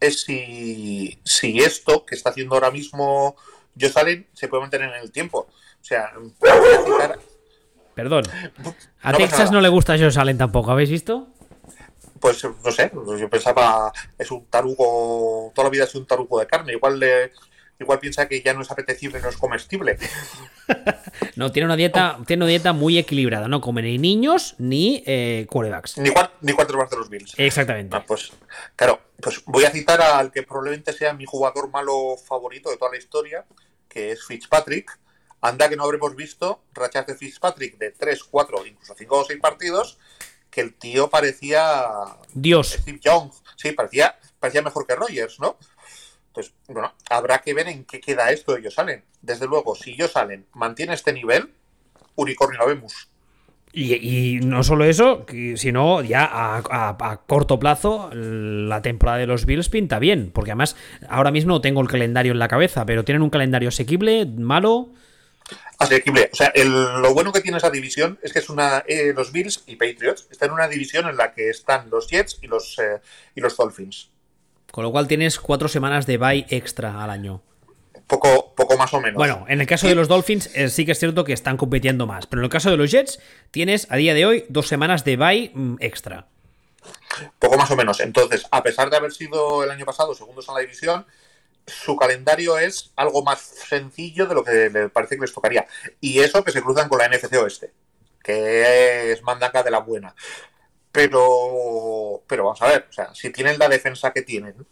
[0.00, 3.36] es si, si esto que está haciendo ahora mismo
[3.78, 5.48] Josalen se puede mantener en el tiempo.
[5.48, 6.12] O sea,
[7.94, 8.24] Perdón.
[9.02, 11.28] A Texas no le gusta Josalen tampoco, ¿habéis visto?
[12.20, 16.46] pues no sé, yo pensaba, es un tarugo, toda la vida es un tarugo de
[16.46, 17.32] carne, igual le,
[17.80, 19.98] igual piensa que ya no es apetecible, no es comestible.
[21.36, 25.46] no, tiene una dieta, tiene una dieta muy equilibrada, no come ni niños ni eh,
[25.50, 25.98] quarterbacks.
[25.98, 26.10] Ni,
[26.42, 27.34] ni quarterbacks de los Bills.
[27.36, 27.96] Exactamente.
[27.96, 28.32] Ah, pues,
[28.76, 32.92] claro, pues voy a citar al que probablemente sea mi jugador malo favorito de toda
[32.92, 33.44] la historia,
[33.88, 34.98] que es Fitzpatrick.
[35.42, 39.40] Anda que no habremos visto rachas de Fitzpatrick de 3, 4, incluso 5 o 6
[39.40, 39.98] partidos
[40.50, 41.84] que el tío parecía.
[42.34, 42.70] Dios.
[42.80, 43.30] Steve Young.
[43.56, 45.56] Sí, parecía, parecía mejor que Rogers, ¿no?
[46.30, 49.04] Entonces, bueno, habrá que ver en qué queda esto de ellos salen.
[49.20, 51.52] Desde luego, si ellos salen, mantiene este nivel,
[52.14, 53.08] unicornio vemos.
[53.72, 60.00] Y, no solo eso, sino ya a, corto plazo la temporada de los Bills pinta
[60.00, 60.76] bien, porque además
[61.08, 64.90] ahora mismo no tengo el calendario en la cabeza, pero tienen un calendario asequible, malo
[65.78, 66.30] asequible.
[66.32, 68.84] O sea, lo bueno que tiene esa división es que es una.
[68.86, 72.38] Eh, los Bills y Patriots están en una división en la que están los Jets
[72.42, 73.00] y los, eh,
[73.34, 74.09] y los Dolphins.
[74.70, 77.42] Con lo cual tienes cuatro semanas de bye extra al año.
[78.06, 79.16] Poco, poco más o menos.
[79.16, 82.06] Bueno, en el caso de los Dolphins eh, sí que es cierto que están compitiendo
[82.06, 83.20] más, pero en el caso de los Jets
[83.52, 86.26] tienes a día de hoy dos semanas de bye mm, extra.
[87.38, 88.00] Poco más o menos.
[88.00, 91.06] Entonces, a pesar de haber sido el año pasado segundos en la división,
[91.66, 95.66] su calendario es algo más sencillo de lo que le parece que les tocaría.
[96.00, 97.72] Y eso que se cruzan con la NFC Oeste,
[98.22, 100.14] que es mandanga de la buena.
[100.92, 104.66] Pero, pero vamos a ver, o sea, si tienen la defensa que tienen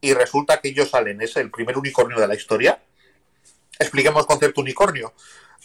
[0.00, 2.82] y resulta que ellos salen, es el primer unicornio de la historia,
[3.78, 5.12] expliquemos concepto unicornio.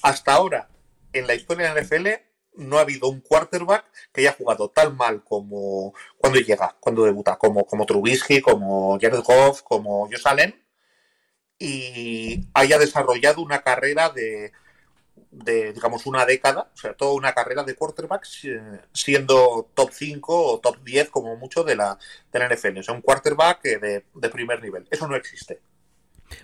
[0.02, 0.70] Hasta ahora,
[1.14, 2.08] en la historia de la NFL,
[2.56, 7.38] no ha habido un quarterback que haya jugado tan mal como cuando llega, cuando debuta,
[7.38, 10.64] como, como Trubisky, como Jared Goff, como Josh Allen,
[11.58, 14.52] y haya desarrollado una carrera de,
[15.32, 18.48] de, digamos, una década, o sea, toda una carrera de quarterbacks
[18.94, 21.98] siendo top 5 o top 10 como mucho de la,
[22.32, 22.80] de la NFL.
[22.80, 24.88] O sea, un quarterback de, de primer nivel.
[24.92, 25.60] Eso no existe.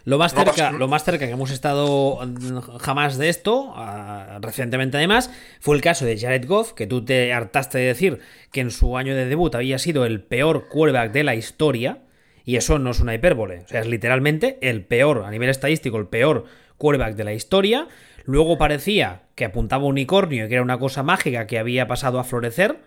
[0.06, 4.98] Lo más, cerca, lo más cerca que hemos estado mm, jamás de esto, ah, recientemente
[4.98, 8.20] además, fue el caso de Jared Goff, que tú te hartaste de decir
[8.52, 12.04] que en su año de debut había sido el peor quarterback de la historia,
[12.46, 15.98] y eso no es una hipérbole, o sea, es literalmente el peor, a nivel estadístico,
[15.98, 16.46] el peor
[16.78, 17.88] quarterback de la historia.
[18.30, 22.24] Luego parecía que apuntaba unicornio y que era una cosa mágica que había pasado a
[22.24, 22.80] florecer,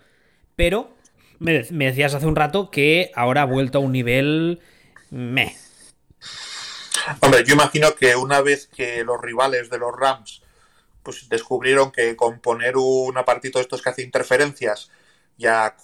[0.55, 0.95] pero
[1.41, 4.61] me, decías hace un rato que ahora ha vuelto a un nivel
[5.11, 5.57] meh.
[7.19, 10.43] Hombre, yo imagino que una vez que los rivales de los Rams
[11.03, 14.93] pues descubrieron que con poner un apartito de estos que hace interferencias
[15.39, 15.75] ya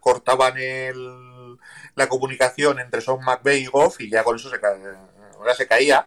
[0.00, 1.58] cortaban el,
[1.96, 4.56] la comunicación entre Son McVeigh y Goff y ya con eso se,
[5.54, 6.06] se caía.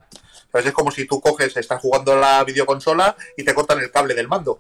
[0.64, 4.28] Es como si tú coges, estás jugando la videoconsola y te cortan el cable del
[4.28, 4.60] mando.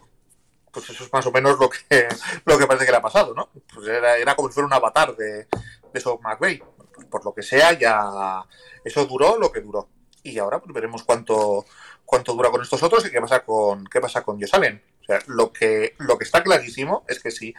[0.71, 2.08] Pues eso es más o menos lo que,
[2.45, 3.49] lo que parece que le ha pasado, ¿no?
[3.73, 5.47] Pues era, como si fuera un avatar de,
[5.93, 6.63] de McVeigh.
[6.93, 8.43] Pues por lo que sea, ya
[8.84, 9.89] eso duró lo que duró
[10.25, 11.65] y ahora pues, veremos cuánto,
[12.03, 14.81] cuánto dura con estos otros y qué pasa con qué pasa con Josalen.
[15.01, 17.53] O sea, lo que, lo que está clarísimo es que si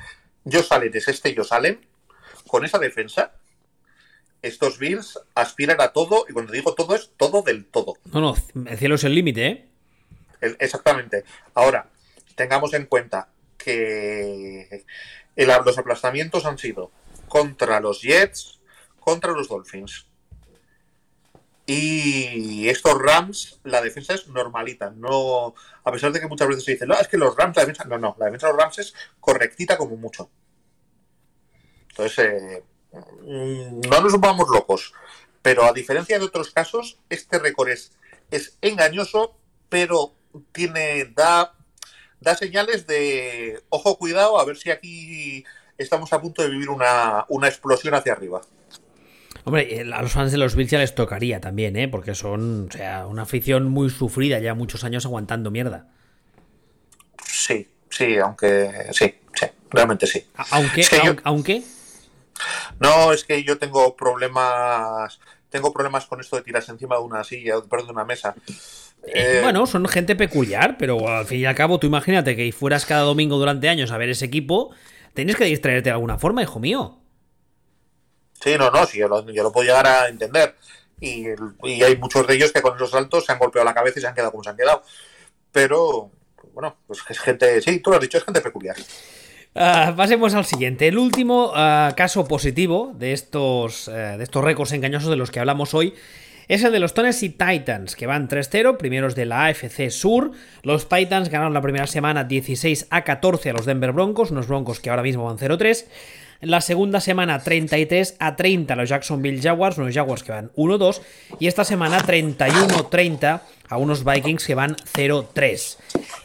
[0.45, 1.87] Josalen es este Josalen,
[2.49, 3.35] con esa defensa,
[4.43, 7.95] estos Bills aspiran a todo, y cuando digo todo es todo del todo.
[8.13, 8.35] No, no,
[8.77, 9.69] el cielo es el límite, ¿eh?
[10.61, 11.25] exactamente.
[11.55, 11.89] Ahora,
[12.35, 14.85] tengamos en cuenta que
[15.35, 16.93] los aplastamientos han sido
[17.27, 18.61] contra los Jets,
[19.01, 20.07] contra los Dolphins.
[21.65, 24.91] Y estos Rams, la defensa es normalita.
[24.91, 27.63] No, a pesar de que muchas veces se dice, no, es que los Rams, la
[27.63, 27.85] defensa.
[27.85, 30.31] No, no, la defensa de los Rams es correctita como mucho.
[31.89, 32.63] Entonces, eh,
[32.93, 34.93] mm, no nos vamos locos.
[35.41, 37.93] Pero a diferencia de otros casos, este récord es,
[38.31, 40.15] es engañoso, pero
[40.53, 41.55] tiene, da,
[42.21, 45.45] da señales de ojo, cuidado, a ver si aquí
[45.79, 48.41] estamos a punto de vivir una, una explosión hacia arriba.
[49.45, 51.87] Hombre, a los fans de los Bills ya les tocaría también, ¿eh?
[51.87, 55.87] Porque son, o sea, una afición muy sufrida, ya muchos años aguantando mierda.
[57.25, 60.27] Sí, sí, aunque sí, sí, realmente sí.
[60.51, 60.85] Aunque,
[61.23, 61.63] aunque,
[62.81, 65.21] No, es que yo tengo problemas,
[65.57, 68.35] tengo problemas con esto de tirarse encima de una silla, perdón, de una mesa.
[69.07, 72.85] Eh, bueno, son gente peculiar, pero al fin y al cabo, tú imagínate que fueras
[72.85, 74.75] cada domingo durante años a ver ese equipo,
[75.15, 76.99] tienes que distraerte de alguna forma, hijo mío.
[78.35, 80.55] Sí, no, no, sí, yo lo, yo lo puedo llegar a entender.
[81.01, 81.27] Y,
[81.83, 84.09] hay muchos de ellos que con esos saltos se han golpeado la cabeza y se
[84.09, 84.83] han quedado como se han quedado.
[85.53, 86.11] Pero,
[86.53, 88.77] bueno, pues es gente, sí, tú lo has dicho, es gente peculiar.
[89.59, 90.87] Ah, pasemos al siguiente.
[90.87, 95.73] El último ah, caso positivo de estos, eh, estos récords engañosos de los que hablamos
[95.73, 95.95] hoy
[96.47, 100.33] es el de los Tennessee Titans, que van 3-0, primeros de la AFC Sur.
[100.63, 104.79] Los Titans ganaron la primera semana 16 a 14 a los Denver Broncos, unos Broncos
[104.79, 105.87] que ahora mismo van 0-3.
[106.41, 111.01] La segunda semana 33 a 30 a los Jacksonville Jaguars, unos Jaguars que van 1-2.
[111.41, 115.77] Y esta semana 31-30 a unos Vikings que van 0-3.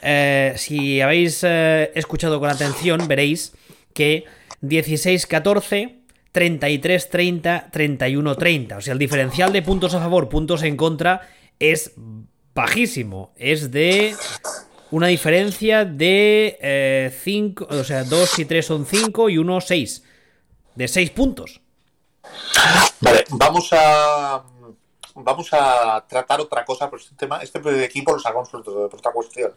[0.02, 3.54] Eh, si habéis eh, escuchado con atención, veréis
[3.93, 4.26] que
[4.62, 5.95] 16-14,
[6.34, 8.78] 33-30, 31-30.
[8.78, 11.21] O sea, el diferencial de puntos a favor, puntos en contra
[11.60, 11.93] es
[12.54, 13.32] bajísimo.
[13.38, 14.13] Es de
[14.91, 20.04] una diferencia de 5, eh, o sea, 2 y 3 son 5 y 1 6.
[20.75, 21.62] De 6 puntos.
[23.01, 24.43] Vale, vamos a
[25.15, 27.41] vamos a tratar otra cosa por este tema.
[27.41, 29.54] Este equipo lo sacamos por, otra cuestión.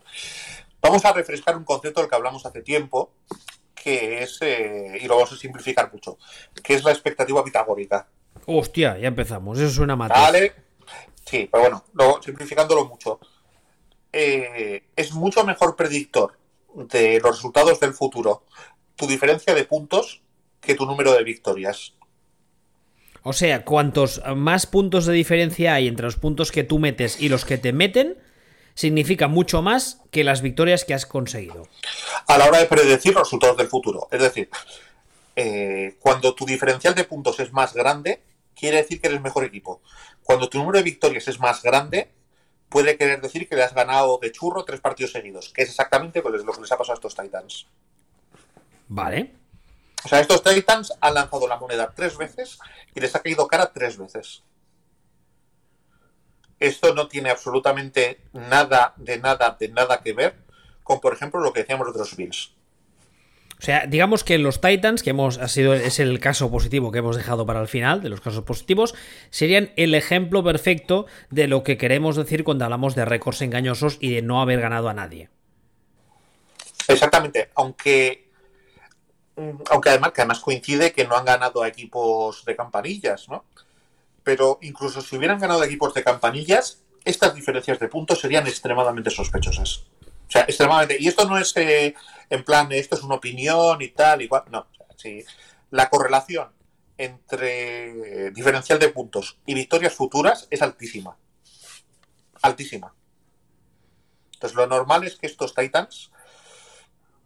[0.80, 3.12] Vamos a refrescar un concepto del que hablamos hace tiempo,
[3.74, 6.18] que es, eh, y lo vamos a simplificar mucho,
[6.62, 8.06] que es la expectativa pitagórica.
[8.46, 10.10] Hostia, ya empezamos, eso suena mal.
[10.10, 10.52] Vale,
[11.24, 13.18] sí, pero bueno, lo, simplificándolo mucho.
[14.16, 16.38] Eh, es mucho mejor predictor
[16.74, 18.44] de los resultados del futuro
[18.96, 20.22] tu diferencia de puntos
[20.60, 21.94] que tu número de victorias.
[23.22, 27.28] O sea, cuantos más puntos de diferencia hay entre los puntos que tú metes y
[27.28, 28.18] los que te meten,
[28.74, 31.68] significa mucho más que las victorias que has conseguido.
[32.26, 34.08] A la hora de predecir los resultados del futuro.
[34.10, 34.48] Es decir,
[35.36, 38.20] eh, cuando tu diferencial de puntos es más grande,
[38.54, 39.80] quiere decir que eres mejor equipo.
[40.22, 42.10] Cuando tu número de victorias es más grande,
[42.74, 46.20] puede querer decir que le has ganado de churro tres partidos seguidos, que es exactamente
[46.20, 47.68] lo que les ha pasado a estos Titans.
[48.88, 49.32] Vale.
[50.04, 52.58] O sea, estos Titans han lanzado la moneda tres veces
[52.92, 54.42] y les ha caído cara tres veces.
[56.58, 60.34] Esto no tiene absolutamente nada, de nada, de nada que ver
[60.82, 62.56] con, por ejemplo, lo que decíamos de otros Bills.
[63.64, 66.98] O sea, digamos que los Titans, que hemos ha sido es el caso positivo que
[66.98, 68.94] hemos dejado para el final de los casos positivos,
[69.30, 74.12] serían el ejemplo perfecto de lo que queremos decir cuando hablamos de récords engañosos y
[74.12, 75.30] de no haber ganado a nadie.
[76.88, 78.28] Exactamente, aunque
[79.70, 83.46] aunque además que además coincide que no han ganado a equipos de campanillas, ¿no?
[84.24, 89.08] Pero incluso si hubieran ganado a equipos de campanillas, estas diferencias de puntos serían extremadamente
[89.08, 89.86] sospechosas.
[90.28, 90.96] O sea, extremadamente.
[90.98, 91.94] Y esto no es eh,
[92.30, 94.44] en plan, esto es una opinión y tal, y cual.
[94.50, 94.66] No.
[94.96, 95.24] si
[95.70, 96.52] la correlación
[96.96, 101.16] entre diferencial de puntos y victorias futuras es altísima.
[102.42, 102.94] Altísima.
[104.34, 106.10] Entonces, lo normal es que estos Titans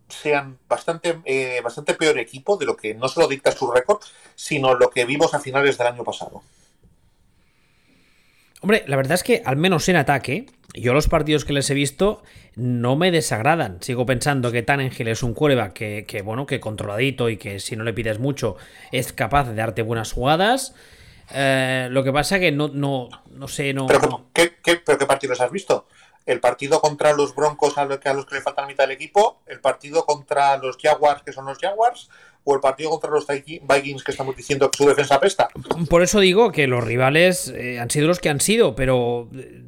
[0.09, 4.01] sean bastante, eh, bastante peor equipo de lo que no solo dicta su récord,
[4.35, 6.43] sino lo que vimos a finales del año pasado.
[8.61, 11.75] Hombre, la verdad es que al menos en ataque, yo los partidos que les he
[11.75, 12.23] visto
[12.57, 13.81] no me desagradan.
[13.83, 17.77] Sigo pensando que Tannenhill es un quarterback que, que, bueno, que controladito y que si
[17.77, 18.57] no le pides mucho
[18.91, 20.75] es capaz de darte buenas jugadas.
[21.33, 23.87] Eh, lo que pasa que no, no, no sé, no...
[23.87, 24.53] ¿Pero, ¿qué,
[24.85, 25.87] pero qué partidos has visto?
[26.29, 29.61] el partido contra los Broncos a los que, le falta la mitad del equipo, el
[29.61, 32.11] partido contra los Jaguars, que son los Jaguars,
[32.49, 35.49] o el partido contra los Vikings, que estamos diciendo que su defensa pesta.
[35.91, 39.29] Por eso digo que los rivales eh, han sido los que han sido, pero...
[39.37, 39.63] Eh,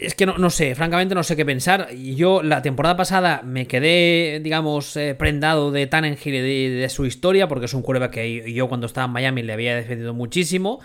[0.00, 1.92] es que no, no, sé, francamente no sé qué pensar.
[1.92, 7.48] Yo la temporada pasada me quedé, digamos, eh, prendado de Tannenhill y de, su historia,
[7.48, 10.80] porque es un curva que yo cuando estaba en Miami le había defendido muchísimo.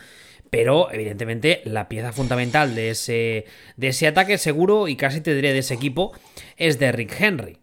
[0.50, 3.46] Pero, evidentemente, la pieza fundamental de ese,
[3.78, 6.12] de ese ataque seguro, y casi te diré de ese equipo,
[6.58, 7.58] es de Rick Henry,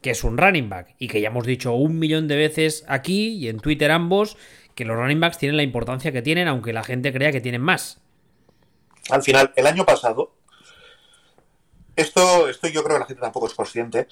[0.00, 3.34] que es un running back, y que ya hemos dicho un millón de veces aquí
[3.34, 4.36] y en Twitter ambos,
[4.74, 7.60] que los running backs tienen la importancia que tienen, aunque la gente crea que tienen
[7.60, 8.00] más.
[9.10, 10.32] Al final, el año pasado,
[11.96, 14.08] esto, esto yo creo que la gente tampoco es consciente.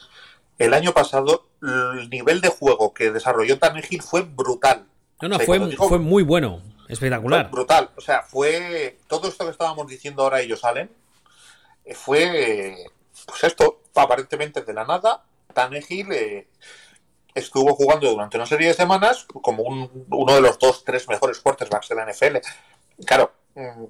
[0.59, 4.87] El año pasado, el nivel de juego que desarrolló Tannehill fue brutal.
[5.23, 7.51] No, no, fue, fue muy bueno, espectacular.
[7.51, 7.91] brutal.
[7.97, 10.91] O sea, fue todo esto que estábamos diciendo ahora ellos salen.
[11.85, 12.77] Eh, fue,
[13.27, 15.23] pues esto, aparentemente de la nada,
[15.59, 16.49] Tannehill eh,
[17.35, 21.89] estuvo jugando durante una serie de semanas como uno de los dos, tres mejores quarterbacks
[21.89, 22.37] de la NFL.
[23.05, 23.85] Claro, mm,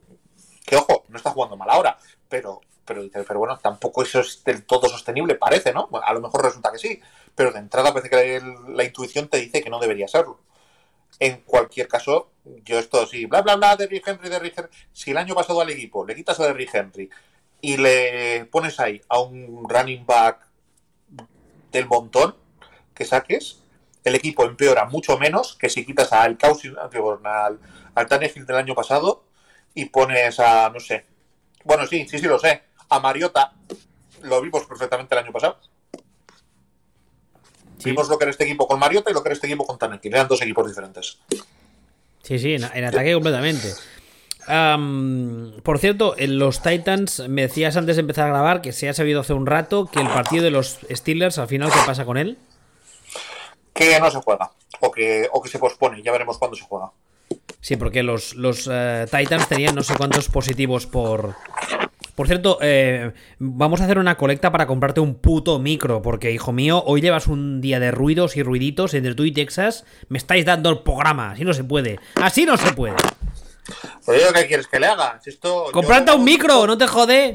[0.64, 4.64] que ojo, no está jugando mal ahora, pero pero pero bueno, tampoco eso es del
[4.64, 5.90] todo sostenible, parece, ¿no?
[6.02, 7.02] A lo mejor resulta que sí,
[7.34, 10.40] pero de entrada parece que la, intuición te dice que no debería serlo.
[11.20, 12.30] En cualquier caso,
[12.64, 14.52] yo esto sí, bla, bla, bla, de Henry, de Henry.
[14.92, 17.10] Si el año pasado al equipo le quitas a Derrick Henry
[17.60, 20.47] y le pones ahí a un running back
[21.72, 22.34] del montón
[22.94, 23.62] que saques,
[24.04, 26.76] el equipo empeora mucho menos que si quitas al Cousin,
[27.24, 27.58] al,
[27.94, 29.24] al Tannehill del año pasado
[29.74, 31.06] y pones a, no sé,
[31.64, 33.52] bueno, sí, sí, sí lo sé, a Mariota,
[34.22, 35.58] lo vimos perfectamente el año pasado.
[37.84, 39.78] Vimos lo que era este equipo con Mariota y lo que era este equipo con
[39.78, 40.12] Tannehill.
[40.12, 41.18] Eran dos equipos diferentes.
[42.22, 43.72] Sí, sí, en, ataque completamente.
[44.48, 48.94] Por cierto, en los Titans me decías antes de empezar a grabar que se ha
[48.94, 52.16] sabido hace un rato que el partido de los Steelers, al final, ¿qué pasa con
[52.16, 52.38] él?
[53.74, 56.90] Que no se juega, o que, o que se pospone, ya veremos cuándo se juega.
[57.60, 61.34] Sí, porque los, los eh, Titans tenían no sé cuántos positivos por,
[62.18, 66.50] por cierto, eh, vamos a hacer una colecta para comprarte un puto micro, porque, hijo
[66.50, 69.84] mío, hoy llevas un día de ruidos y ruiditos entre tú y Texas.
[70.08, 72.00] Me estáis dando el programa, así no se puede.
[72.16, 72.96] Así no se puede.
[74.04, 75.20] Pues ¿qué quieres que le haga?
[75.24, 76.66] esto, ¡Comprarte un micro!
[76.66, 77.32] ¡No te jode!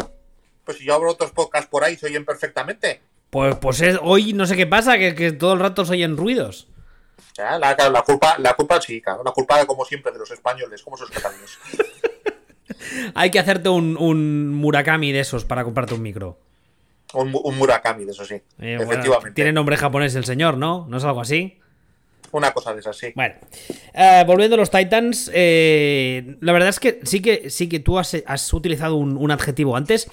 [0.64, 3.02] Pues si yo abro otros podcasts por ahí, se oyen perfectamente.
[3.30, 6.68] Pues, pues hoy no sé qué pasa, que, todo el rato se oyen ruidos.
[7.38, 9.24] la, culpa, la culpa sí, claro.
[9.24, 11.58] La culpa, como siempre, de los españoles, como sus catalanes.
[13.16, 16.38] Hay que hacerte un, Murakami de esos para comprarte un micro.
[17.14, 18.36] Un, Murakami de eso, sí.
[18.60, 19.32] Eh, efectivamente.
[19.32, 20.88] tiene nombre japonés el señor, ¿no?
[20.90, 21.60] ¿No es algo así?
[22.34, 23.12] Una cosa de esas, sí.
[23.14, 23.36] Bueno,
[23.94, 28.00] eh, volviendo a los Titans, eh, la verdad es que sí que, sí que tú
[28.00, 28.16] has,
[28.54, 30.10] utilizado un, adjetivo antes,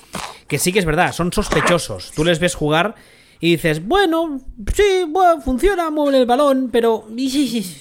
[0.46, 2.12] que sí que es verdad, son sospechosos.
[2.14, 2.94] Tú les ves jugar
[3.40, 4.38] y dices, bueno,
[4.74, 7.06] sí, bueno, funciona, mueve el balón, pero...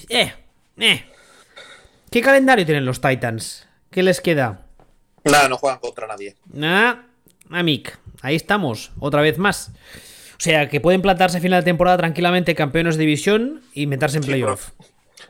[0.08, 0.32] Eh,
[0.78, 1.04] eh.
[2.10, 3.68] ¿Qué calendario tienen los Titans?
[3.90, 4.66] ¿Qué les queda?
[5.24, 6.34] Nada, no juegan contra nadie.
[6.62, 7.02] Ah,
[7.50, 9.70] Amic, ahí estamos, otra vez más.
[10.40, 14.16] O sea, que pueden plantarse a final de temporada tranquilamente campeones de división y meterse
[14.16, 14.70] en playoff.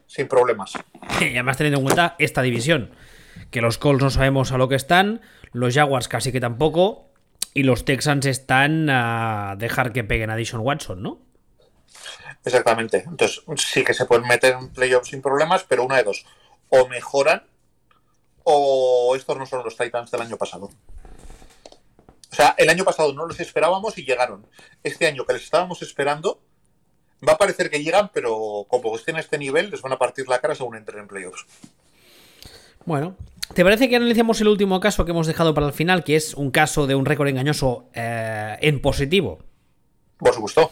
[0.07, 0.75] Sin, problemas.
[1.21, 2.93] Y además teniendo en cuenta esta división.
[3.51, 7.11] Que los Colts no sabemos a lo que están, los Jaguars casi que tampoco,
[7.55, 11.19] y los Texans están a dejar que peguen a Dishon Watson, ¿no?
[12.45, 13.03] Exactamente.
[13.05, 16.25] Entonces sí que se pueden meter en playoffs sin problemas, pero una de dos.
[16.69, 17.43] O mejoran
[18.45, 20.71] o estos no son los Titans del año pasado.
[22.31, 24.47] O sea, el año pasado no los esperábamos y llegaron.
[24.83, 26.41] Este año que les estábamos esperando,
[27.26, 30.28] va a parecer que llegan, pero como estén a este nivel, les van a partir
[30.28, 31.45] la cara según entren en playoffs.
[32.85, 33.16] Bueno,
[33.55, 36.35] ¿te parece que analicemos el último caso que hemos dejado para el final, que es
[36.35, 39.41] un caso de un récord engañoso eh, en positivo?
[40.18, 40.70] Por supuesto.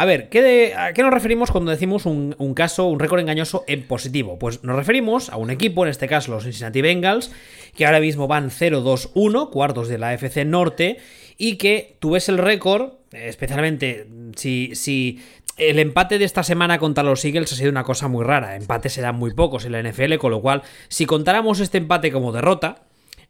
[0.00, 3.86] A ver, ¿qué ¿a qué nos referimos cuando decimos un, caso, un récord engañoso en
[3.86, 4.38] positivo?
[4.38, 7.30] Pues nos referimos a un equipo, en este caso los Cincinnati Bengals,
[7.76, 10.96] que ahora mismo van 0-2-1, cuartos de la FC Norte,
[11.36, 15.20] y que tú ves el récord, especialmente si,
[15.58, 18.56] el empate de esta semana contra los Eagles ha sido una cosa muy rara.
[18.56, 22.32] Empates se muy pocos en la NFL, con lo cual, si contáramos este empate como
[22.32, 22.84] derrota,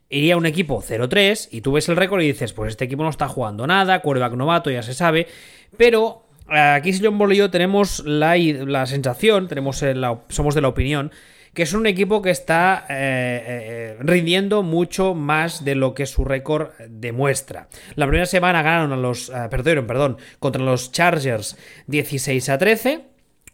[0.09, 3.09] iría un equipo 0-3 y tú ves el récord y dices, pues este equipo no
[3.09, 5.27] está jugando nada, quarterback novato, ya se sabe,
[5.75, 9.83] pero aquí John yo tenemos la, la sensación, tenemos
[10.29, 11.11] somos de la opinión,
[11.53, 16.23] que es un equipo que está eh, eh, rindiendo mucho más de lo que su
[16.23, 17.67] récord demuestra.
[17.95, 23.01] La primera semana ganaron a los, eh, perdieron, perdón, contra los Chargers 16 a 13,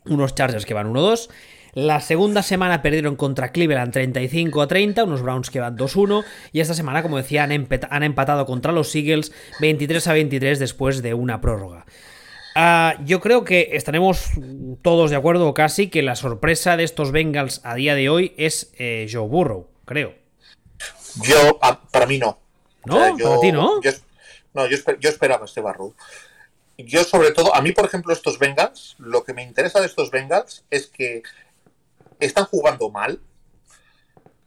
[0.06, 1.30] unos Chargers que van 1-2.
[1.74, 6.24] La segunda semana perdieron contra Cleveland 35 a 30, unos Browns que van 2-1.
[6.52, 11.14] Y esta semana, como decía, han empatado contra los Eagles 23 a 23 después de
[11.14, 11.86] una prórroga.
[12.60, 14.32] Ah, yo creo que estaremos
[14.82, 18.72] todos de acuerdo casi que la sorpresa de estos Bengals a día de hoy es
[18.80, 20.16] eh, Joe Burrow, creo.
[21.22, 22.40] Yo, ah, para mí no.
[22.84, 23.16] ¿No?
[23.16, 23.80] yo, ¿Para ti no?
[23.84, 23.92] Yo,
[24.56, 25.94] no, yo, yo esperaba este Barrow.
[26.80, 30.10] Yo, sobre todo, a mí, por ejemplo, estos Bengals, lo que me interesa de estos
[30.10, 31.22] Bengals es que
[32.20, 33.22] están jugando mal,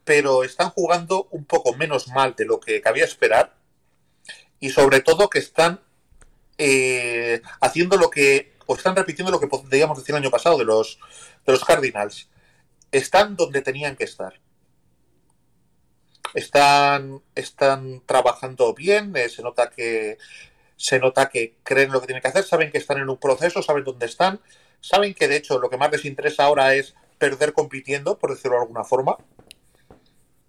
[0.03, 3.55] pero están jugando un poco menos mal de lo que cabía esperar
[4.59, 5.79] y sobre todo que están
[6.63, 10.67] eh, haciendo lo que, o están repitiendo lo que podríamos decir el año pasado de
[10.67, 10.99] los,
[11.47, 12.29] de los Cardinals.
[12.93, 14.39] Están donde tenían que estar.
[16.35, 20.19] Están, están trabajando bien, eh, se nota que
[20.77, 23.63] se nota que creen lo que tienen que hacer, saben que están en un proceso,
[23.63, 24.41] saben dónde están,
[24.81, 28.57] saben que de hecho lo que más les interesa ahora es perder compitiendo, por decirlo
[28.57, 29.17] de alguna forma.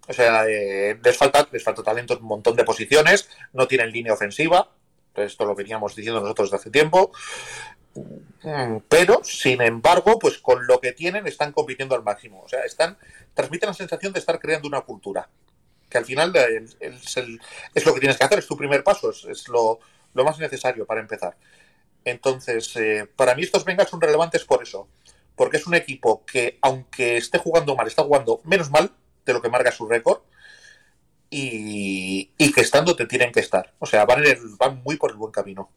[0.08, 3.92] O sea, eh, les, falta, les falta talento en un montón de posiciones, no tienen
[3.92, 4.70] línea ofensiva,
[5.16, 7.12] esto lo veníamos diciendo nosotros desde hace tiempo.
[8.44, 12.42] Mm, pero, sin embargo, pues con lo que tienen están compitiendo al máximo.
[12.42, 12.98] O sea, están,
[13.34, 15.30] transmiten la sensación de estar creando una cultura.
[15.90, 16.34] Que al final
[16.80, 19.80] es, lo que tienes que hacer, es tu primer paso, es, lo,
[20.14, 21.36] más necesario para empezar.
[22.06, 24.88] Entonces, eh, para mí estos Bengals son relevantes por eso.
[25.36, 28.92] Porque es un equipo que, aunque esté jugando mal, está jugando menos mal
[29.26, 30.22] de lo que marca su récord.
[31.34, 33.74] Y, que estando te tienen que estar.
[33.80, 34.22] O sea, van,
[34.60, 35.72] van muy por el buen camino.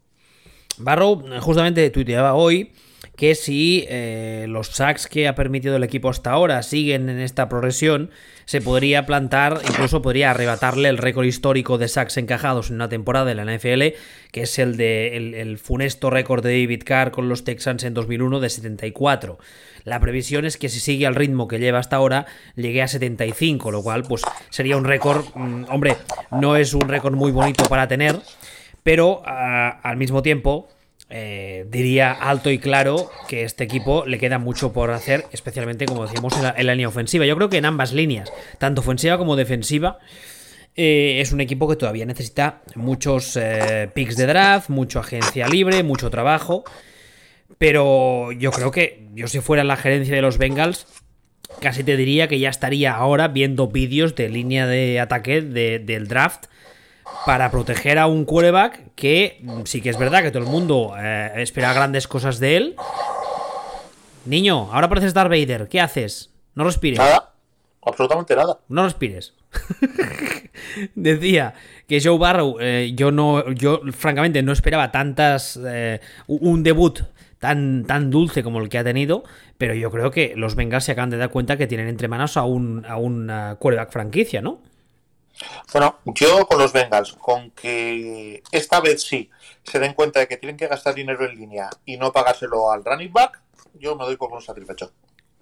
[0.79, 2.73] Barrow justamente tuiteaba hoy
[3.17, 7.49] que si eh, los sacks que ha permitido el equipo hasta ahora siguen en esta
[7.49, 8.11] progresión,
[8.45, 13.25] se podría plantar, incluso podría arrebatarle el récord histórico de sacks encajados en una temporada
[13.27, 13.97] de la NFL,
[14.33, 18.41] que es el de el, funesto récord de David Carr con los Texans en 2001
[18.41, 19.39] de 74.
[19.85, 23.71] La previsión es que si sigue al ritmo que lleva hasta ahora, llegue a 75,
[23.71, 25.97] lo cual pues sería un récord, mmm, hombre,
[26.33, 28.19] no es un récord muy bonito para tener,
[28.83, 30.69] pero uh, al mismo tiempo
[31.11, 36.07] eh, diría alto y claro que este equipo le queda mucho por hacer, especialmente como
[36.07, 37.27] decíamos en la, línea ofensiva.
[37.27, 39.99] Yo creo que en ambas líneas, tanto ofensiva como defensiva,
[40.77, 45.83] eh, es un equipo que todavía necesita muchos eh, picks de draft, mucha agencia libre,
[45.83, 46.65] mucho trabajo.
[47.59, 50.87] Pero yo creo que yo si fuera la gerencia de los Bengals,
[51.61, 56.09] casi te diría que ya estaría ahora viendo vídeos de línea de ataque de, del
[56.09, 56.47] draft
[57.27, 61.33] para proteger a un quarterback que sí que es verdad que todo el mundo eh,
[61.37, 62.77] espera grandes cosas de él.
[64.25, 66.31] Niño, ahora pareces Darth Vader, ¿qué haces?
[66.55, 66.99] No respires.
[66.99, 67.33] Nada,
[67.83, 68.59] absolutamente nada.
[68.69, 69.35] No respires.
[70.95, 71.55] Decía
[71.87, 77.01] que Joe Barrow, eh, yo no, yo francamente no esperaba tantas, eh, un debut
[77.39, 79.25] tan, tan dulce como el que ha tenido,
[79.59, 82.37] pero yo creo que los Bengals se acaban de dar cuenta que tienen entre manos
[82.37, 84.63] a un, a un uh, quarterback franquicia, ¿no?
[85.73, 89.31] Bueno, yo con los Bengals, con que esta vez sí
[89.65, 92.85] se den cuenta de que tienen que gastar dinero en línea y no pagárselo al
[92.85, 93.41] running back,
[93.75, 94.93] yo me doy por un satisfecho.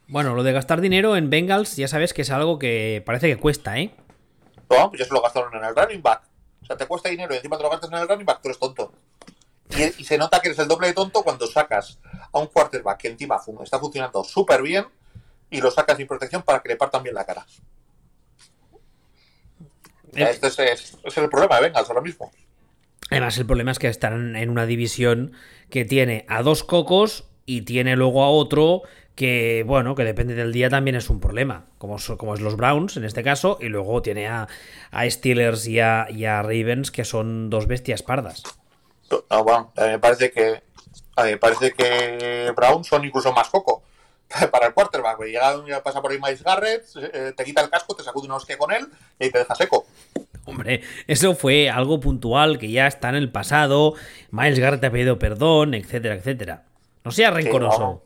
[0.09, 3.39] Bueno, lo de gastar dinero en Bengals ya sabes que es algo que parece que
[3.39, 3.95] cuesta, ¿eh?
[4.71, 6.23] No, pues ya se lo gastaron en el running back.
[6.63, 8.49] O sea, te cuesta dinero y encima te lo gastas en el running back, tú
[8.49, 8.93] eres tonto.
[9.71, 11.99] Y, y se nota que eres el doble de tonto cuando sacas
[12.33, 14.87] a un quarterback que encima está funcionando súper bien
[15.51, 17.47] y lo sacas sin protección para que le partan bien la cara.
[20.15, 22.31] Este es, es, es, el problema de Bengals ahora mismo.
[23.11, 25.33] Además, el problema es que están en una división
[25.71, 28.83] que tiene a dos cocos y tiene luego a otro
[29.15, 32.97] que, bueno, que depende del día también es un problema, como, como es los Browns
[32.97, 34.49] en este caso, y luego tiene a,
[34.91, 38.43] a Steelers y a, y a, Ravens que son dos bestias pardas.
[39.11, 40.63] No, bueno, a mí me parece que
[41.17, 43.83] a mí me parece que Browns son incluso más coco
[44.51, 45.17] para el quarterback.
[45.17, 45.33] Güey.
[45.33, 48.59] Llega, pasa por ahí Miles Garrett, eh, te quita el casco, te sacude una hostia
[48.59, 48.87] con él
[49.19, 49.87] y te deja seco.
[50.45, 53.95] Hombre, eso fue algo puntual que ya está en el pasado.
[54.31, 56.65] Miles Garrett ha pedido perdón, etcétera, etcétera.
[57.05, 58.03] No sea rencoroso.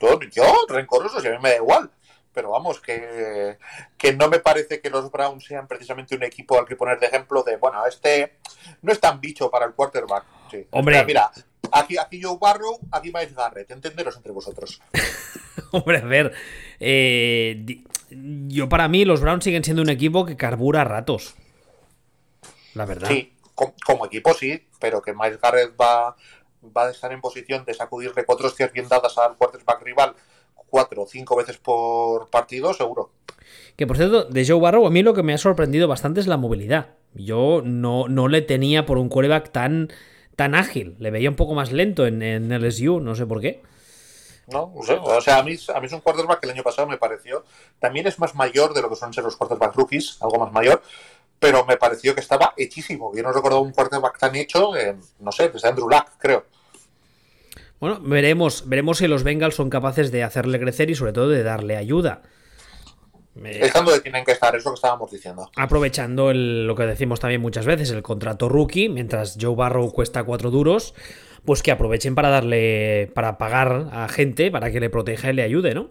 [0.00, 1.90] No, yo, rencoroso, si a mí me da igual.
[2.32, 3.58] Pero vamos, que,
[3.98, 7.06] que no me parece que los Browns sean precisamente un equipo al que poner de
[7.06, 8.36] ejemplo de, bueno, este
[8.82, 10.24] no es tan bicho para el quarterback.
[10.48, 10.64] Sí.
[10.70, 14.80] Hombre, mira, mira aquí, aquí Joe Barrow, aquí Miles Garrett, entenderos entre vosotros.
[15.72, 16.32] Hombre, a ver,
[16.78, 21.34] eh, yo para mí los Browns siguen siendo un equipo que carbura a ratos.
[22.74, 23.08] La verdad.
[23.08, 26.16] Sí, como, como equipo sí, pero que Miles Garrett va,
[26.76, 30.14] va a estar en posición de sacudirle cuatro hostias bien dadas al quarterback rival
[30.70, 33.10] cuatro o cinco veces por partido, seguro.
[33.76, 36.26] Que por cierto, de Joe Barrow, a mí lo que me ha sorprendido bastante es
[36.26, 36.94] la movilidad.
[37.14, 39.88] Yo no, no le tenía por un quarterback tan,
[40.40, 40.96] tan ágil.
[40.98, 43.60] Le veía un poco más lento en, en LSU, no sé por qué.
[44.46, 44.94] No, no sé.
[44.94, 47.44] O sea, a mí, a mí es un quarterback que el año pasado me pareció.
[47.78, 50.80] También es más mayor de lo que son ser los quarterback rookies, algo más mayor.
[51.38, 53.12] Pero me pareció que estaba hechísimo.
[53.14, 56.46] Yo no recuerdo un quarterback tan hecho, en, no sé, desde Andrew Luck, creo.
[57.78, 61.42] Bueno, veremos, veremos si los Bengals son capaces de hacerle crecer y sobre todo de
[61.42, 62.22] darle ayuda.
[63.44, 65.50] Están donde tienen que estar, es lo que estábamos diciendo.
[65.56, 70.50] Aprovechando lo que decimos también muchas veces, el contrato rookie, mientras Joe Barrow cuesta cuatro
[70.50, 70.94] duros,
[71.44, 75.42] pues que aprovechen para darle, para pagar a gente para que le proteja y le
[75.42, 75.90] ayude, ¿no?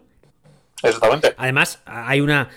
[0.82, 1.34] Exactamente.
[1.36, 2.50] Además, hay una,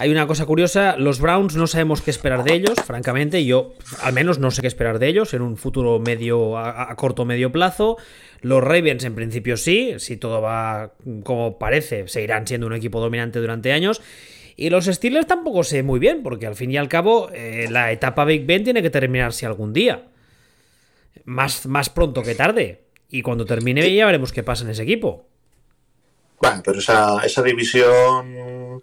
[0.00, 4.12] hay una cosa curiosa, los Browns no sabemos qué esperar de ellos, francamente, yo al
[4.12, 7.96] menos no sé qué esperar de ellos en un futuro medio, a, corto medio plazo.
[8.40, 10.92] Los Ravens en principio sí, si todo va
[11.24, 14.00] como parece, seguirán siendo un equipo dominante durante años.
[14.54, 17.90] Y los Steelers tampoco sé muy bien, porque al fin y al cabo eh, la
[17.90, 20.04] etapa Big Ben tiene que terminarse algún día.
[21.24, 22.84] Más, más pronto que tarde.
[23.10, 25.26] Y cuando termine ya veremos qué pasa en ese equipo.
[26.40, 28.80] Bueno, pero esa, esa división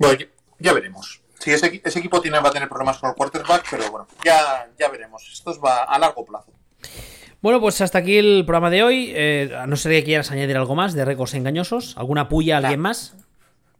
[0.00, 0.18] bueno,
[0.58, 1.20] ya, veremos.
[1.38, 4.88] Sí, ese, equipo tiene, va a tener problemas con el quarterback, pero bueno, ya, ya
[4.88, 5.28] veremos.
[5.30, 6.52] Esto va a largo plazo.
[7.42, 9.12] Bueno, pues hasta aquí el programa de hoy.
[9.14, 11.96] Eh, a no ser que quieras añadir algo más de récords engañosos.
[11.98, 13.14] ¿Alguna puya a alguien más?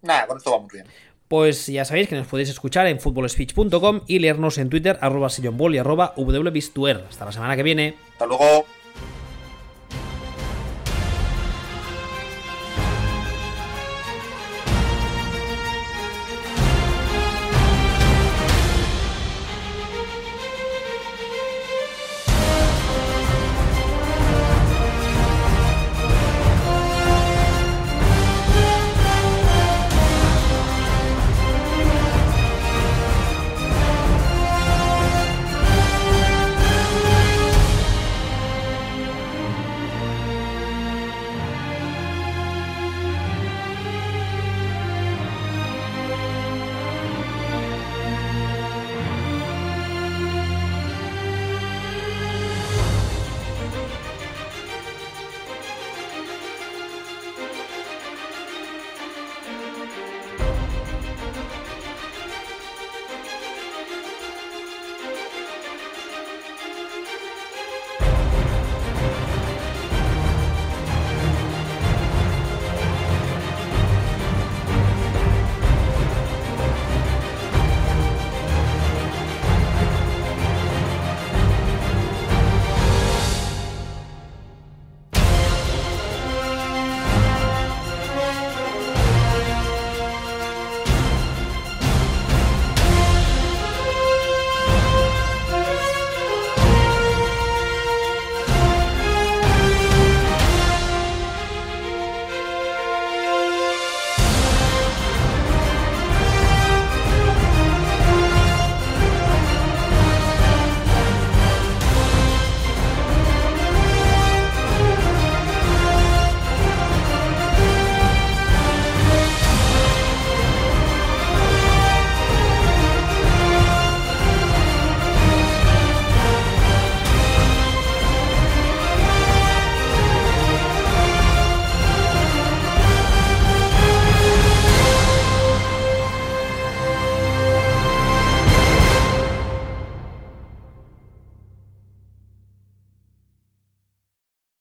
[0.03, 0.87] Nada, con esto vamos bien.
[1.29, 5.75] Pues ya sabéis que nos podéis escuchar en footballspeech.com y leernos en Twitter, arroba sillonball
[5.75, 7.07] y arroba wbistuer.
[7.09, 7.97] Hasta la semana que viene.
[8.13, 8.67] Hasta luego.